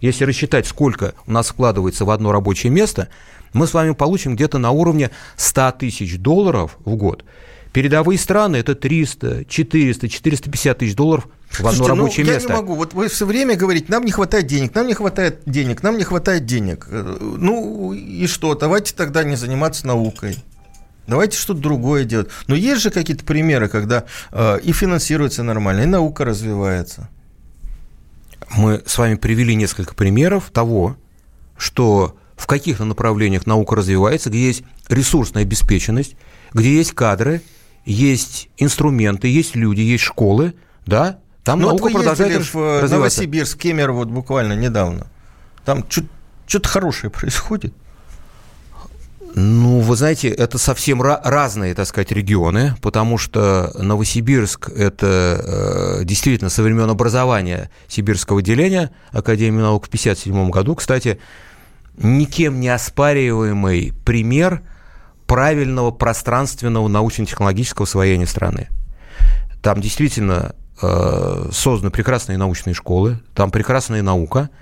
[0.00, 3.08] Если рассчитать, сколько у нас вкладывается в одно рабочее место,
[3.52, 7.24] мы с вами получим где-то на уровне 100 тысяч долларов в год.
[7.72, 12.48] Передовые страны– это 300, 400, 450 тысяч долларов в одно Слушайте, ну, рабочее ну, место.
[12.48, 12.74] Я не могу.
[12.74, 16.04] Вот вы все время говорите, нам не хватает денег, нам не хватает денег, нам не
[16.04, 16.88] хватает денег.
[16.90, 18.54] Э, ну и что?
[18.54, 20.36] Давайте тогда не заниматься наукой.
[21.06, 22.28] Давайте что-то другое делать.
[22.48, 27.08] Но есть же какие-то примеры, когда э, и финансируется нормально, и наука развивается.
[28.56, 30.96] Мы с вами привели несколько примеров того,
[31.56, 36.16] что в каких-то направлениях наука развивается, где есть ресурсная обеспеченность,
[36.52, 37.42] где есть кадры,
[37.84, 40.54] есть инструменты, есть люди, есть школы,
[40.86, 42.96] да, там ну, наука вот продолжает в э, развиваться.
[42.96, 45.06] Новосибирск, Кемер вот буквально недавно.
[45.64, 47.74] Там что-то хорошее происходит.
[49.34, 56.50] Ну, вы знаете, это совсем разные, так сказать, регионы, потому что Новосибирск– это э, действительно
[56.50, 61.20] со времен образования сибирского отделения Академии наук в 1957 году, кстати,
[61.96, 64.62] никем не оспариваемый пример
[65.26, 68.68] правильного пространственного научно-технологического освоения страны.
[69.62, 74.50] Там действительно э, созданы прекрасные научные школы, там прекрасная наука–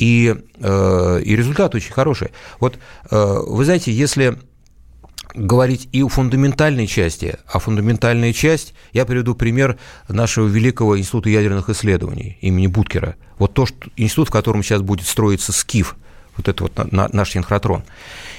[0.00, 2.30] и, э, и результат очень хороший.
[2.58, 2.78] Вот
[3.10, 4.38] э, вы знаете, если
[5.34, 9.78] говорить и о фундаментальной части, а фундаментальная часть, я приведу пример
[10.08, 13.14] нашего великого института ядерных исследований имени Буткера.
[13.38, 15.96] Вот то, что, институт, в котором сейчас будет строиться СКИФ,
[16.36, 17.84] вот это вот наш синхротрон.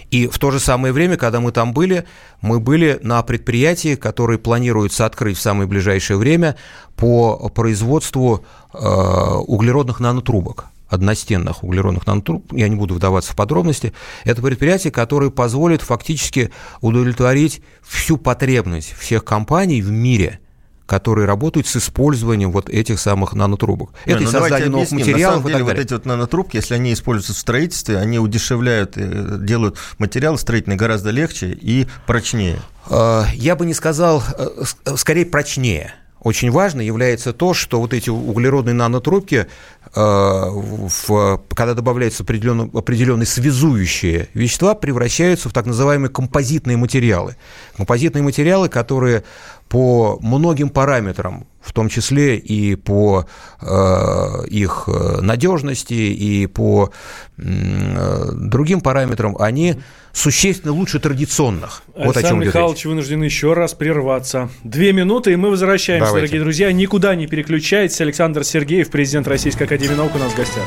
[0.09, 2.05] И в то же самое время, когда мы там были,
[2.41, 6.57] мы были на предприятии, которое планируется открыть в самое ближайшее время
[6.97, 8.43] по производству
[8.73, 15.31] э, углеродных нанотрубок одностенных углеродных нанотруб, я не буду вдаваться в подробности, это предприятие, которое
[15.31, 20.39] позволит фактически удовлетворить всю потребность всех компаний в мире–
[20.91, 23.91] которые работают с использованием вот этих самых нанотрубок.
[24.05, 24.99] Не, это ну, создание новых объясним.
[24.99, 28.97] материалов На самом деле, вот эти вот нанотрубки, если они используются в строительстве, они удешевляют,
[28.97, 32.59] э, делают материалы строительные гораздо легче и прочнее.
[32.89, 34.65] Э, я бы не сказал, э,
[34.97, 39.47] скорее прочнее очень важно является то, что вот эти углеродные нанотрубки,
[39.95, 47.37] в, когда добавляются определенные, определенные связующие вещества, превращаются в так называемые композитные материалы.
[47.75, 49.23] Композитные материалы, которые
[49.71, 53.25] по многим параметрам, в том числе и по
[53.61, 54.89] э, их
[55.21, 56.91] надежности, и по
[57.37, 59.75] э, другим параметрам, они
[60.11, 61.83] существенно лучше традиционных.
[61.95, 64.49] Александр вот о чем Михайлович вынужден еще раз прерваться.
[64.65, 66.27] Две минуты, и мы возвращаемся, Давайте.
[66.27, 66.71] дорогие друзья.
[66.73, 68.01] Никуда не переключайтесь.
[68.01, 70.65] Александр Сергеев, президент Российской Академии Наук, у нас в гостях.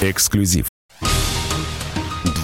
[0.00, 0.68] Эксклюзив.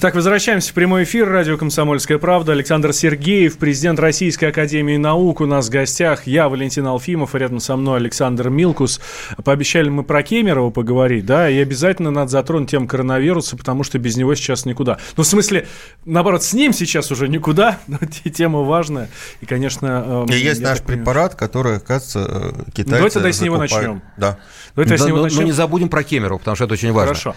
[0.00, 1.28] Так, возвращаемся в прямой эфир.
[1.28, 2.52] Радио «Комсомольская правда».
[2.52, 5.42] Александр Сергеев, президент Российской Академии Наук.
[5.42, 8.98] У нас в гостях я, Валентин Алфимов, и рядом со мной Александр Милкус.
[9.44, 14.16] Пообещали мы про Кемерово поговорить, да, и обязательно надо затронуть тему коронавируса, потому что без
[14.16, 14.96] него сейчас никуда.
[15.18, 15.66] Ну, в смысле,
[16.06, 19.10] наоборот, с ним сейчас уже никуда, но тема важная.
[19.42, 20.26] И, конечно...
[20.30, 24.00] Э, и есть наш препарат, который, оказывается, э, китайцы Давайте тогда с него начнем.
[24.16, 24.38] Да.
[24.74, 25.40] Давайте да, с него но, начнем.
[25.40, 27.08] Но не забудем про Кемерово, потому что это очень важно.
[27.08, 27.34] Хорошо.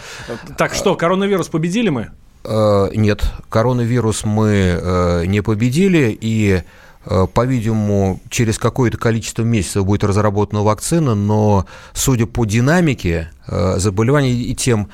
[0.57, 2.11] Так, что, коронавирус победили мы?
[2.43, 6.63] Э, нет, коронавирус мы э, не победили, и,
[7.05, 14.55] э, по-видимому, через какое-то количество месяцев будет разработана вакцина, но, судя по динамике заболеваний и
[14.55, 14.89] тем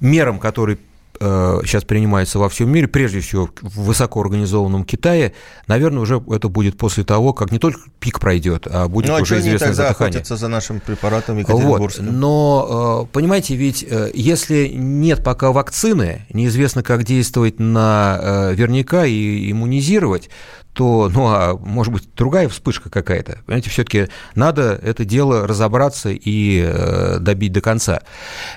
[0.00, 0.78] мерам, которые
[1.18, 5.32] сейчас принимается во всем мире, прежде всего в высокоорганизованном Китае,
[5.66, 9.20] наверное, уже это будет после того, как не только пик пройдет, а будет ну, а
[9.20, 10.24] уже известное тогда затыхание.
[10.24, 11.98] за нашим препаратом вот.
[12.00, 19.50] Но, э, понимаете, ведь э, если нет пока вакцины, неизвестно, как действовать на верняка и
[19.50, 20.30] иммунизировать,
[20.74, 23.38] то, ну, а может быть, другая вспышка какая-то.
[23.46, 28.02] Понимаете, все-таки надо это дело разобраться и добить до конца.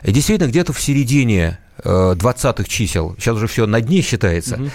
[0.04, 4.70] Действительно, где-то в середине 20-х чисел, сейчас уже все на дне считается, угу.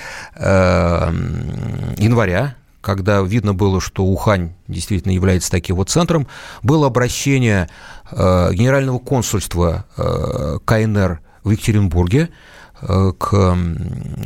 [1.99, 6.26] января, когда видно было, что Ухань действительно является таким вот центром,
[6.62, 7.70] было обращение
[8.11, 12.30] э, Генерального консульства э, КНР в Екатеринбурге э,
[12.83, 13.57] к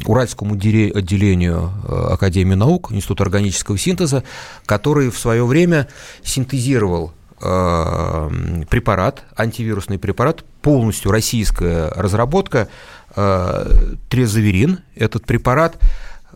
[0.07, 4.25] Уральскому отделению Академии наук, Института органического синтеза,
[4.65, 5.89] который в свое время
[6.23, 8.31] синтезировал Э,
[8.71, 12.69] препарат, антивирусный препарат, полностью российская разработка,
[13.15, 14.81] э, трезаверин.
[14.95, 15.79] Этот препарат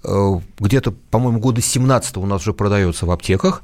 [0.04, 3.62] э, где-то, по-моему, года 17 у нас уже продается в аптеках.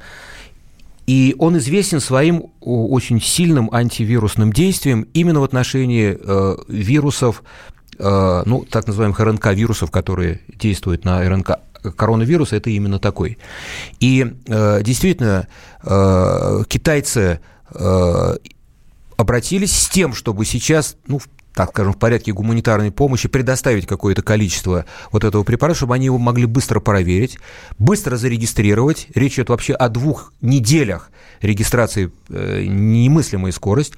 [1.06, 6.18] И он известен своим очень сильным антивирусным действием именно в отношении
[6.68, 7.44] вирусов,
[7.98, 11.58] ну, так называемых РНК-вирусов, которые действуют на РНК
[11.94, 13.38] коронавирус это именно такой.
[14.00, 15.46] И э, действительно,
[15.82, 17.40] э, китайцы
[17.72, 18.36] э,
[19.16, 21.20] обратились с тем, чтобы сейчас, ну,
[21.56, 26.18] так скажем, в порядке гуманитарной помощи предоставить какое-то количество вот этого препарата, чтобы они его
[26.18, 27.38] могли быстро проверить,
[27.78, 29.06] быстро зарегистрировать.
[29.14, 33.94] Речь идет вообще о двух неделях регистрации, э, немыслимая скорость.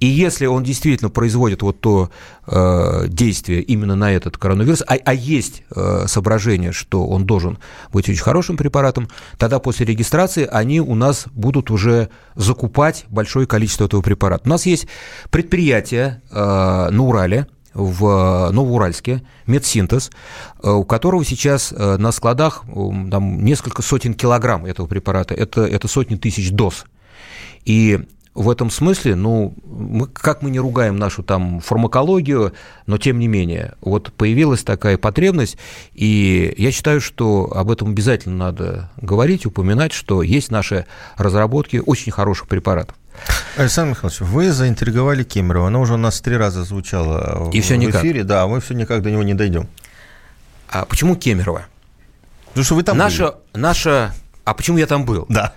[0.00, 2.10] И если он действительно производит вот то
[2.46, 7.58] э, действие именно на этот коронавирус, а, а есть э, соображение, что он должен
[7.92, 13.84] быть очень хорошим препаратом, тогда после регистрации они у нас будут уже закупать большое количество
[13.84, 14.42] этого препарата.
[14.46, 14.86] У нас есть
[15.30, 20.10] предприятие э, на Урале, в Новоуральске, медсинтез,
[20.62, 25.34] э, у которого сейчас э, на складах там, несколько сотен килограмм этого препарата.
[25.34, 26.86] Это, это сотни тысяч доз.
[27.64, 28.00] И
[28.34, 32.52] в этом смысле, ну, мы, как мы не ругаем нашу там фармакологию,
[32.86, 35.56] но тем не менее, вот появилась такая потребность,
[35.92, 40.86] и я считаю, что об этом обязательно надо говорить, упоминать, что есть наши
[41.16, 42.96] разработки очень хороших препаратов.
[43.56, 45.68] Александр Михайлович, вы заинтриговали Кемерово.
[45.68, 48.02] Оно уже у нас три раза звучало и в, все никак.
[48.02, 48.24] эфире.
[48.24, 49.68] Да, мы все никак до него не дойдем.
[50.68, 51.66] А почему Кемерово?
[52.46, 53.62] Потому что вы там наша, были.
[53.62, 54.14] наша...
[54.44, 55.26] А почему я там был?
[55.28, 55.54] Да.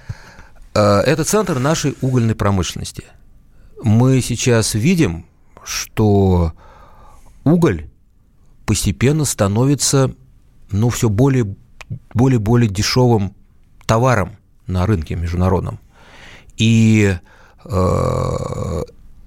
[0.74, 3.06] Э, это центр нашей угольной промышленности.
[3.84, 5.26] Мы сейчас видим,
[5.64, 6.54] что
[7.44, 7.90] уголь
[8.66, 10.14] постепенно становится
[10.72, 11.56] ну, все более,
[12.14, 13.36] более, более дешевым
[13.86, 14.38] товаром
[14.68, 15.80] на рынке международном.
[16.58, 17.18] И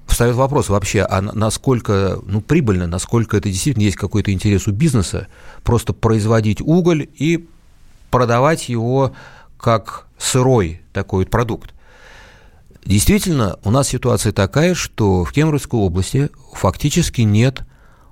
[0.06, 5.26] встает вопрос вообще, а насколько ну, прибыльно, насколько это действительно есть какой-то интерес у бизнеса,
[5.62, 7.48] просто производить уголь и
[8.10, 9.12] продавать его
[9.58, 11.74] как сырой такой вот продукт.
[12.84, 17.62] Действительно, у нас ситуация такая, что в Кемеровской области фактически нет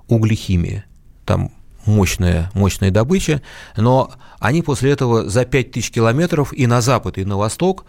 [0.07, 0.83] углехимии.
[1.25, 1.51] Там
[1.85, 3.41] мощная, мощная добыча,
[3.77, 7.85] но они после этого за 5000 километров и на запад, и на восток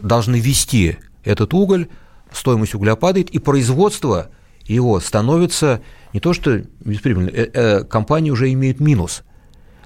[0.00, 0.98] должны вести
[1.28, 1.88] этот уголь,
[2.32, 4.30] стоимость угля падает, и производство
[4.64, 9.22] его становится не то что бесприбыльным, э, э, компания уже имеет минус.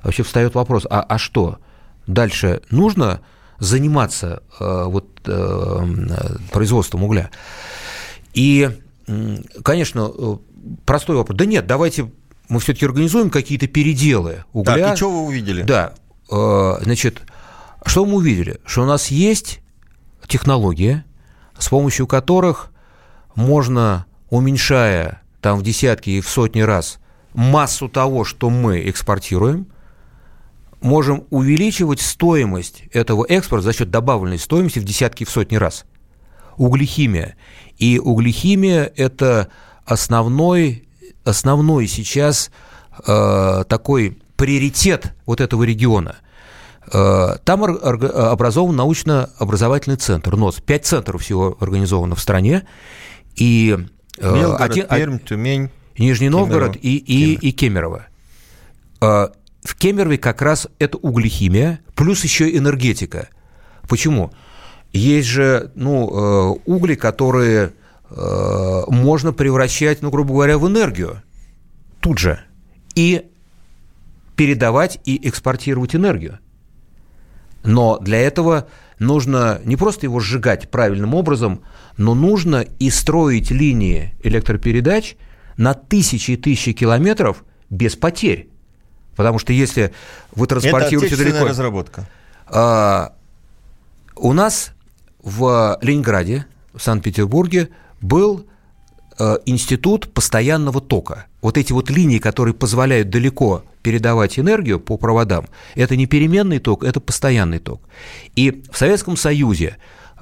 [0.03, 1.59] Вообще встает вопрос, а, а что?
[2.07, 3.21] Дальше нужно
[3.59, 5.09] заниматься э, вот,
[6.51, 7.31] производством угля?
[8.35, 8.71] И,
[9.63, 10.11] конечно,
[10.85, 11.39] простой вопрос.
[11.39, 12.11] Да нет, давайте
[12.49, 14.77] мы все-таки организуем какие-то переделы угля.
[14.77, 15.63] Так, и что вы увидели?
[15.63, 15.95] Да.
[16.29, 17.23] Значит,
[17.85, 18.59] что мы увидели?
[18.65, 19.61] Что у нас есть
[20.27, 21.05] технология,
[21.63, 22.73] с помощью которых
[23.37, 26.99] можно, уменьшая там в десятки и в сотни раз
[27.35, 29.69] массу того, что мы экспортируем,
[30.81, 35.85] можем увеличивать стоимость этого экспорта за счет добавленной стоимости в десятки и в сотни раз.
[36.57, 37.37] Углехимия.
[37.79, 39.49] И углехимия– это
[39.85, 40.89] основной,
[41.23, 42.51] основной сейчас
[43.07, 46.17] э, такой приоритет вот этого региона.
[46.91, 50.57] Э, там образован научно-образовательный центр, НОС.
[50.61, 52.67] Пять центров всего организовано в стране.
[53.37, 53.77] И
[54.19, 58.07] э, Белгород, один, Пермь, Тюмень, Нижний Новгород и, и, и Кемерово.
[59.01, 59.29] Э,
[59.63, 63.29] в Кемерове как раз это углехимия, плюс еще энергетика.
[63.89, 64.33] Почему?
[64.93, 67.73] Есть же ну, угли, которые
[68.11, 71.23] можно превращать, ну, грубо говоря, в энергию
[72.01, 72.41] тут же
[72.95, 73.31] и
[74.37, 76.41] передавать и экспортировать энергию.
[77.65, 78.67] Но для этого
[78.99, 81.63] нужно не просто его сжигать правильным образом,
[81.97, 85.17] но нужно и строить линии электропередач
[85.57, 88.49] на тысячи и тысячи километров без потерь.
[89.17, 89.93] Потому что если
[90.35, 91.47] вы транспортируете Это далеко...
[91.47, 92.09] разработка.
[92.47, 93.13] А,
[94.17, 94.73] у нас
[95.23, 97.69] в Ленинграде, в Санкт-Петербурге
[98.01, 98.47] был
[99.19, 101.27] а, институт постоянного тока.
[101.43, 106.85] Вот эти вот линии, которые позволяют далеко передавать энергию по проводам, это не переменный ток,
[106.85, 107.83] это постоянный ток.
[108.37, 109.77] И в Советском Союзе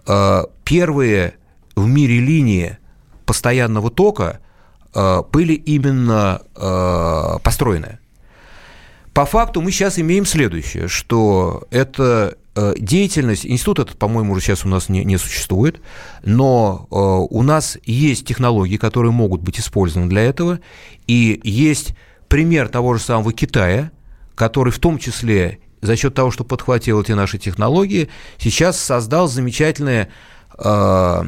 [0.07, 1.35] э, первые
[1.77, 2.79] в мире линии
[3.27, 4.41] постоянного тока
[4.95, 7.99] э, были именно э, построены.
[9.13, 12.37] По факту мы сейчас имеем следующее, что это
[12.79, 15.81] деятельность, институт этот, по-моему, уже сейчас у нас не, не существует,
[16.25, 20.61] но у нас есть технологии, которые могут быть использованы для этого,
[21.07, 21.95] и есть
[22.31, 23.91] пример того же самого Китая,
[24.35, 28.09] который в том числе за счет того, что подхватил эти наши технологии,
[28.39, 30.09] сейчас создал замечательные
[30.57, 31.23] э,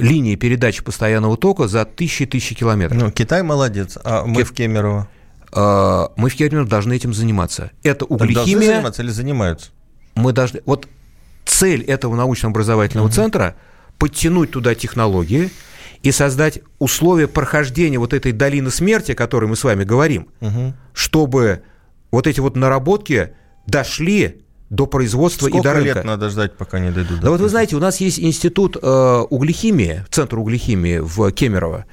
[0.00, 3.00] линии передачи постоянного тока за тысячи и тысячи километров.
[3.00, 4.44] Ну, Китай молодец, а мы Ки...
[4.44, 5.08] в Кемерово?
[5.52, 7.70] Э, мы в Кемерово должны этим заниматься.
[7.82, 8.44] Это углехимия.
[8.44, 9.70] Должны заниматься или занимаются?
[10.14, 10.60] Мы должны...
[10.66, 10.88] Вот
[11.46, 13.14] цель этого научно-образовательного угу.
[13.14, 13.56] центра–
[13.98, 15.50] подтянуть туда технологии–
[16.04, 20.74] и создать условия прохождения вот этой долины смерти, о которой мы с вами говорим, угу.
[20.92, 21.62] чтобы
[22.10, 23.30] вот эти вот наработки
[23.66, 25.94] дошли до производства Сколько и до рынка.
[25.94, 27.20] лет надо ждать, пока они дойдут?
[27.20, 31.86] Да вот вы знаете, у нас есть институт э, углехимии, центр углехимии в Кемерово.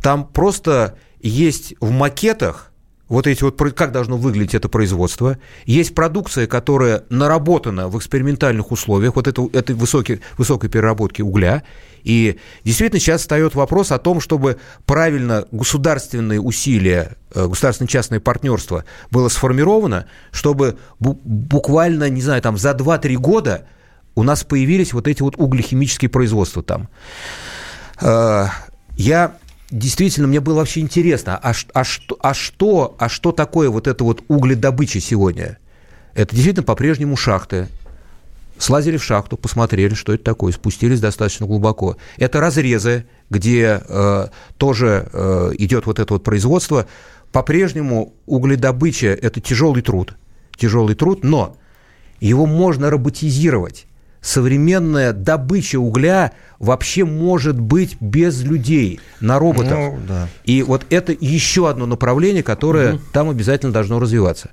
[0.00, 2.70] Там просто есть в макетах
[3.08, 5.38] вот эти вот, как должно выглядеть это производство.
[5.64, 11.62] Есть продукция, которая наработана в экспериментальных условиях, вот это, этой высокой, высокой переработки угля.
[12.02, 19.28] И действительно сейчас встает вопрос о том, чтобы правильно государственные усилия, э, государственно-частное партнерство было
[19.28, 23.66] сформировано, чтобы буквально, не знаю, там за 2-3 года
[24.14, 26.88] у нас появились вот эти вот углехимические производства там.
[28.00, 28.46] Э,
[28.96, 29.36] я
[29.70, 34.04] действительно, мне было вообще интересно, а, а, что, а, что, а что такое вот это
[34.04, 35.58] вот угледобыча сегодня?
[36.14, 37.68] Это действительно по-прежнему шахты,
[38.58, 41.96] слазили в шахту, посмотрели, что это такое, спустились достаточно глубоко.
[42.16, 46.86] Это разрезы, где э, тоже э, идет вот это вот производство.
[47.32, 50.16] По-прежнему угледобыча– это тяжелый труд,
[50.56, 51.56] тяжелый труд, но
[52.20, 53.86] его можно роботизировать.
[54.26, 59.78] Современная добыча угля вообще может быть без людей, на роботах.
[59.78, 60.28] Ну, да.
[60.42, 63.02] И вот это еще одно направление, которое угу.
[63.12, 64.50] там обязательно должно развиваться.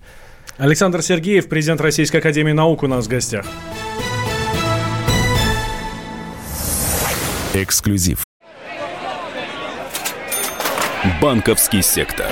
[0.59, 3.47] Александр Сергеев, президент Российской Академии Наук у нас в гостях.
[7.55, 8.23] Эксклюзив.
[11.19, 12.27] Банковский сектор.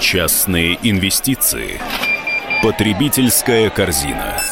[0.00, 1.80] Частные инвестиции.
[2.62, 4.51] Потребительская корзина.